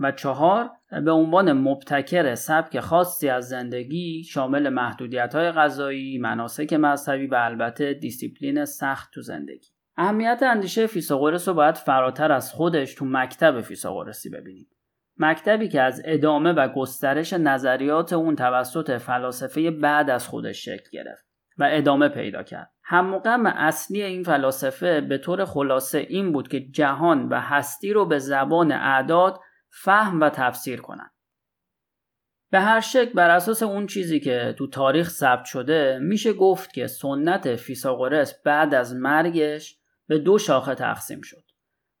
و 0.00 0.12
چهار 0.12 0.70
به 1.04 1.10
عنوان 1.10 1.52
مبتکر 1.52 2.34
سبک 2.34 2.80
خاصی 2.80 3.28
از 3.28 3.48
زندگی 3.48 4.24
شامل 4.24 4.68
محدودیت 4.68 5.34
های 5.34 5.50
غذایی، 5.50 6.18
مناسک 6.18 6.72
مذهبی 6.72 7.26
و 7.26 7.34
البته 7.34 7.94
دیسیپلین 7.94 8.64
سخت 8.64 9.10
تو 9.12 9.22
زندگی. 9.22 9.68
اهمیت 9.96 10.42
اندیشه 10.42 10.86
فیساغورس 10.86 11.48
رو 11.48 11.54
باید 11.54 11.74
فراتر 11.74 12.32
از 12.32 12.52
خودش 12.52 12.94
تو 12.94 13.04
مکتب 13.04 13.60
فیساغورسی 13.60 14.30
ببینیم. 14.30 14.66
مکتبی 15.16 15.68
که 15.68 15.82
از 15.82 16.02
ادامه 16.04 16.52
و 16.52 16.68
گسترش 16.68 17.32
نظریات 17.32 18.12
اون 18.12 18.36
توسط 18.36 18.98
فلاسفه 18.98 19.70
بعد 19.70 20.10
از 20.10 20.28
خودش 20.28 20.64
شکل 20.64 20.90
گرفت. 20.92 21.29
و 21.60 21.68
ادامه 21.70 22.08
پیدا 22.08 22.42
کرد. 22.42 22.72
هم 22.82 23.46
اصلی 23.46 24.02
این 24.02 24.22
فلاسفه 24.22 25.00
به 25.00 25.18
طور 25.18 25.44
خلاصه 25.44 25.98
این 25.98 26.32
بود 26.32 26.48
که 26.48 26.60
جهان 26.60 27.28
و 27.28 27.40
هستی 27.40 27.92
رو 27.92 28.06
به 28.06 28.18
زبان 28.18 28.72
اعداد 28.72 29.40
فهم 29.70 30.20
و 30.20 30.28
تفسیر 30.28 30.80
کنند. 30.80 31.10
به 32.50 32.60
هر 32.60 32.80
شکل 32.80 33.12
بر 33.12 33.30
اساس 33.30 33.62
اون 33.62 33.86
چیزی 33.86 34.20
که 34.20 34.54
تو 34.58 34.66
تاریخ 34.66 35.10
ثبت 35.10 35.44
شده 35.44 35.98
میشه 36.02 36.32
گفت 36.32 36.72
که 36.72 36.86
سنت 36.86 37.56
فیساغورس 37.56 38.42
بعد 38.44 38.74
از 38.74 38.94
مرگش 38.94 39.78
به 40.06 40.18
دو 40.18 40.38
شاخه 40.38 40.74
تقسیم 40.74 41.20
شد. 41.20 41.44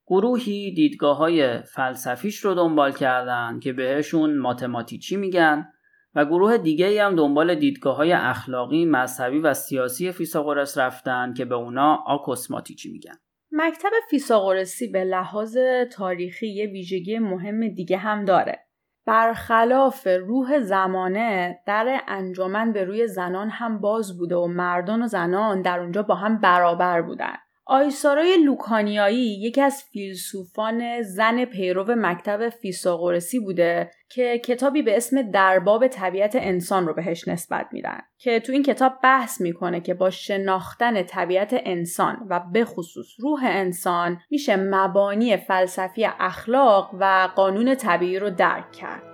گروهی 0.06 0.74
دیدگاه 0.74 1.16
های 1.16 1.62
فلسفیش 1.62 2.38
رو 2.38 2.54
دنبال 2.54 2.92
کردن 2.92 3.60
که 3.60 3.72
بهشون 3.72 4.38
ماتماتیچی 4.38 5.16
میگن 5.16 5.72
و 6.14 6.24
گروه 6.24 6.58
دیگه 6.58 7.04
هم 7.04 7.16
دنبال 7.16 7.54
دیدگاه 7.54 7.96
های 7.96 8.12
اخلاقی، 8.12 8.84
مذهبی 8.84 9.38
و 9.38 9.54
سیاسی 9.54 10.12
فیساغورس 10.12 10.78
رفتن 10.78 11.34
که 11.34 11.44
به 11.44 11.54
اونا 11.54 12.04
آکوسماتیچی 12.06 12.92
میگن. 12.92 13.14
مکتب 13.52 13.90
فیساغورسی 14.10 14.88
به 14.88 15.04
لحاظ 15.04 15.58
تاریخی 15.92 16.48
یه 16.48 16.66
ویژگی 16.66 17.18
مهم 17.18 17.68
دیگه 17.68 17.96
هم 17.96 18.24
داره. 18.24 18.66
برخلاف 19.06 20.06
روح 20.06 20.60
زمانه 20.60 21.58
در 21.66 22.00
انجمن 22.08 22.72
به 22.72 22.84
روی 22.84 23.06
زنان 23.06 23.50
هم 23.50 23.80
باز 23.80 24.18
بوده 24.18 24.36
و 24.36 24.46
مردان 24.46 25.02
و 25.02 25.06
زنان 25.06 25.62
در 25.62 25.80
اونجا 25.80 26.02
با 26.02 26.14
هم 26.14 26.40
برابر 26.40 27.02
بودن. 27.02 27.36
آیسارای 27.72 28.36
لوکانیایی 28.36 29.40
یکی 29.40 29.60
از 29.60 29.84
فیلسوفان 29.92 31.02
زن 31.02 31.44
پیرو 31.44 31.84
مکتب 31.88 32.48
فیساغورسی 32.48 33.40
بوده 33.40 33.90
که 34.08 34.38
کتابی 34.38 34.82
به 34.82 34.96
اسم 34.96 35.30
درباب 35.30 35.88
طبیعت 35.88 36.36
انسان 36.36 36.86
رو 36.86 36.94
بهش 36.94 37.28
نسبت 37.28 37.66
میدن 37.72 38.00
که 38.18 38.40
تو 38.40 38.52
این 38.52 38.62
کتاب 38.62 38.92
بحث 39.02 39.40
می‌کنه 39.40 39.80
که 39.80 39.94
با 39.94 40.10
شناختن 40.10 41.02
طبیعت 41.02 41.50
انسان 41.64 42.26
و 42.30 42.40
به 42.52 42.64
خصوص 42.64 43.06
روح 43.18 43.40
انسان 43.44 44.20
میشه 44.30 44.56
مبانی 44.56 45.36
فلسفی 45.36 46.04
اخلاق 46.04 46.90
و 47.00 47.28
قانون 47.36 47.74
طبیعی 47.74 48.18
رو 48.18 48.30
درک 48.30 48.72
کرد. 48.72 49.09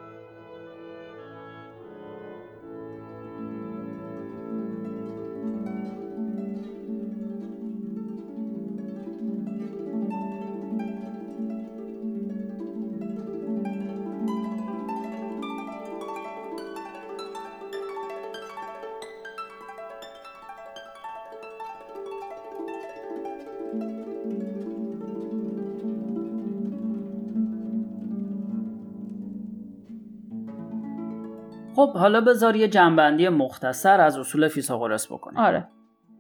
خب 31.77 31.97
حالا 31.97 32.21
بذار 32.21 32.57
یه 32.57 32.69
جنبندی 32.69 33.29
مختصر 33.29 34.01
از 34.01 34.19
اصول 34.19 34.49
فیثاغورس 34.49 35.13
بکنیم 35.13 35.39
آره 35.39 35.69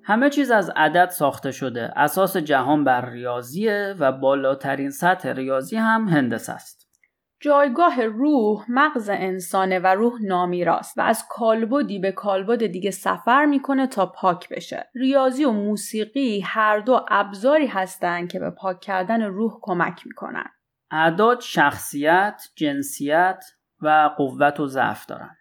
همه 0.05 0.31
چیز 0.31 0.51
از 0.51 0.71
عدد 0.77 1.09
ساخته 1.11 1.53
شده 1.53 1.92
اساس 1.97 2.37
جهان 2.37 2.85
بر 2.85 3.11
ریاضیه 3.11 3.95
و 3.99 4.12
بالاترین 4.12 4.90
سطح 4.90 5.29
ریاضی 5.29 5.77
هم 5.77 6.09
هندسه 6.09 6.53
است 6.53 6.87
جایگاه 7.40 8.05
روح 8.05 8.64
مغز 8.69 9.09
انسانه 9.12 9.79
و 9.79 9.87
روح 9.87 10.12
نامیراست 10.23 10.99
و 10.99 11.01
از 11.01 11.25
کالبدی 11.31 11.99
به 11.99 12.12
کالبد 12.12 12.66
دیگه 12.66 12.90
سفر 12.90 13.45
می‌کنه 13.45 13.87
تا 13.87 14.07
پاک 14.07 14.49
بشه. 14.49 14.90
ریاضی 14.95 15.45
و 15.45 15.51
موسیقی 15.51 16.40
هر 16.40 16.79
دو 16.79 17.05
ابزاری 17.09 17.66
هستند 17.66 18.33
که 18.33 18.38
به 18.38 18.51
پاک 18.51 18.81
کردن 18.81 19.23
روح 19.23 19.59
کمک 19.62 20.07
می‌کنن. 20.07 20.47
اعداد 20.90 21.40
شخصیت، 21.40 22.42
جنسیت 22.57 23.45
و 23.83 24.11
قوت 24.16 24.61
و 24.61 24.66
ضعف 24.66 25.07
دارن. 25.07 25.37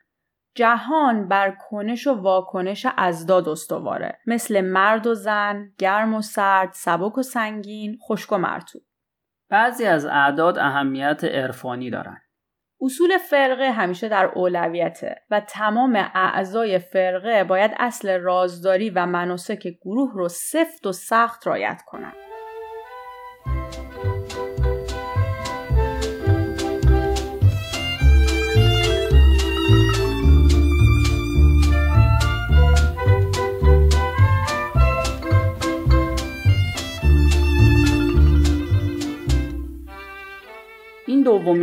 جهان 0.55 1.27
بر 1.27 1.57
کنش 1.69 2.07
و 2.07 2.13
واکنش 2.13 2.87
ازداد 2.97 3.49
استواره 3.49 4.19
مثل 4.25 4.61
مرد 4.61 5.07
و 5.07 5.13
زن، 5.13 5.71
گرم 5.77 6.13
و 6.13 6.21
سرد، 6.21 6.69
سبک 6.73 7.17
و 7.17 7.21
سنگین، 7.21 7.97
خشک 8.07 8.31
و 8.31 8.37
مرتوب. 8.37 8.81
بعضی 9.49 9.85
از 9.85 10.05
اعداد 10.05 10.59
اهمیت 10.59 11.23
عرفانی 11.23 11.89
دارن. 11.89 12.21
اصول 12.81 13.17
فرقه 13.17 13.71
همیشه 13.71 14.09
در 14.09 14.25
اولویته 14.25 15.15
و 15.29 15.39
تمام 15.39 15.95
اعضای 16.13 16.79
فرقه 16.79 17.43
باید 17.43 17.71
اصل 17.79 18.19
رازداری 18.19 18.89
و 18.89 19.05
مناسک 19.05 19.67
گروه 19.81 20.11
رو 20.13 20.27
سفت 20.27 20.87
و 20.87 20.91
سخت 20.91 21.47
رایت 21.47 21.81
کنند. 21.87 22.34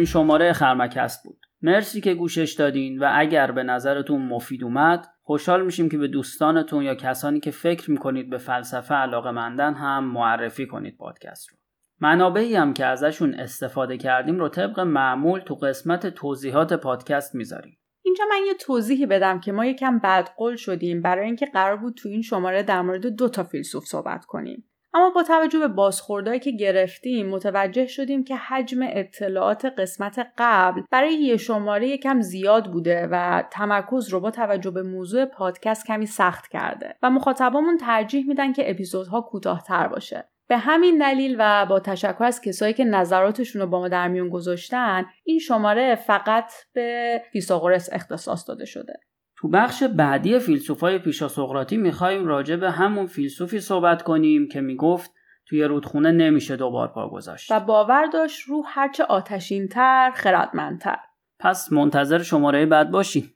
دومین 0.03 0.13
شماره 0.13 0.53
خرمکست 0.53 1.25
بود. 1.25 1.39
مرسی 1.63 2.01
که 2.01 2.15
گوشش 2.15 2.53
دادین 2.53 2.99
و 2.99 3.11
اگر 3.15 3.53
به 3.53 3.63
نظرتون 3.63 4.29
مفید 4.29 4.65
اومد 4.65 5.07
خوشحال 5.23 5.65
میشیم 5.65 5.89
که 5.89 5.99
به 5.99 6.09
دوستانتون 6.09 6.83
یا 6.83 6.95
کسانی 6.95 7.41
که 7.41 7.51
فکر 7.51 7.91
می‌کنید 7.91 8.31
به 8.31 8.39
فلسفه 8.39 8.95
علاقه 8.95 9.31
مندن 9.31 9.75
هم 9.75 10.05
معرفی 10.05 10.67
کنید 10.67 10.97
پادکست 10.97 11.51
رو. 11.51 11.57
منابعی 12.01 12.55
هم 12.55 12.75
که 12.75 12.87
ازشون 12.87 13.35
استفاده 13.35 13.97
کردیم 13.97 14.39
رو 14.39 14.49
طبق 14.49 14.81
معمول 14.81 15.41
تو 15.41 15.55
قسمت 15.55 16.07
توضیحات 16.07 16.73
پادکست 16.73 17.35
می‌ذاریم. 17.35 17.79
اینجا 18.05 18.25
من 18.31 18.47
یه 18.47 18.55
توضیحی 18.55 19.07
بدم 19.07 19.41
که 19.41 19.53
ما 19.53 19.67
یکم 19.67 19.99
بدقل 19.99 20.57
شدیم 20.57 21.03
برای 21.03 21.27
اینکه 21.27 21.47
قرار 21.47 21.77
بود 21.77 21.95
تو 21.95 22.09
این 22.09 22.23
شماره 22.23 22.63
در 22.63 22.83
مورد 22.83 23.07
دو 23.07 23.29
تا 23.29 23.45
فیلسوف 23.45 23.85
صحبت 23.85 24.25
کنیم. 24.25 24.65
اما 24.95 25.11
با 25.11 25.23
توجه 25.23 25.59
به 25.59 25.69
بازخوردهایی 25.69 26.41
که 26.41 26.51
گرفتیم 26.51 27.29
متوجه 27.29 27.87
شدیم 27.87 28.25
که 28.25 28.37
حجم 28.37 28.79
اطلاعات 28.83 29.65
قسمت 29.65 30.27
قبل 30.39 30.83
برای 30.91 31.15
یه 31.15 31.37
شماره 31.37 31.89
یکم 31.89 32.21
زیاد 32.21 32.73
بوده 32.73 33.09
و 33.11 33.43
تمرکز 33.51 34.09
رو 34.09 34.21
با 34.21 34.31
توجه 34.31 34.71
به 34.71 34.83
موضوع 34.83 35.25
پادکست 35.25 35.87
کمی 35.87 36.07
سخت 36.07 36.49
کرده 36.49 36.97
و 37.03 37.11
مخاطبامون 37.11 37.77
ترجیح 37.77 38.27
میدن 38.29 38.53
که 38.53 38.71
اپیزودها 38.71 39.21
کوتاهتر 39.21 39.89
باشه. 39.89 40.29
به 40.49 40.57
همین 40.57 40.99
دلیل 40.99 41.37
و 41.39 41.67
با 41.67 41.81
تشکر 41.81 42.25
از 42.25 42.41
کسایی 42.41 42.75
که 42.75 42.85
نظراتشون 42.85 43.63
رو 43.63 43.69
با 43.69 43.81
ما 43.81 43.89
در 43.89 44.09
میون 44.09 44.29
گذاشتن 44.29 45.07
این 45.25 45.39
شماره 45.39 45.95
فقط 45.95 46.53
به 46.73 47.23
فیساغورس 47.33 47.89
اختصاص 47.93 48.49
داده 48.49 48.65
شده. 48.65 49.01
تو 49.43 49.49
بخش 49.49 49.83
بعدی 49.83 50.39
فیلسوفای 50.39 50.99
پیشا 50.99 51.29
سقراطی 51.29 51.77
می‌خوایم 51.77 52.27
راجع 52.27 52.57
به 52.57 52.71
همون 52.71 53.07
فیلسوفی 53.07 53.61
صحبت 53.61 54.03
کنیم 54.03 54.49
که 54.49 54.61
می‌گفت 54.61 55.11
توی 55.47 55.65
رودخونه 55.65 56.13
نمیشه 56.13 56.57
دوبار 56.57 56.89
پا 56.89 57.09
گذاشت. 57.09 57.53
و 57.53 57.61
باور 57.61 58.07
داشت 58.13 58.49
روح 58.49 58.65
هرچه 58.69 59.05
آتشینتر 59.05 60.11
خردمندتر. 60.15 60.97
پس 61.39 61.73
منتظر 61.73 62.23
شماره 62.23 62.67
بعد 62.67 62.91
باشیم 62.91 63.35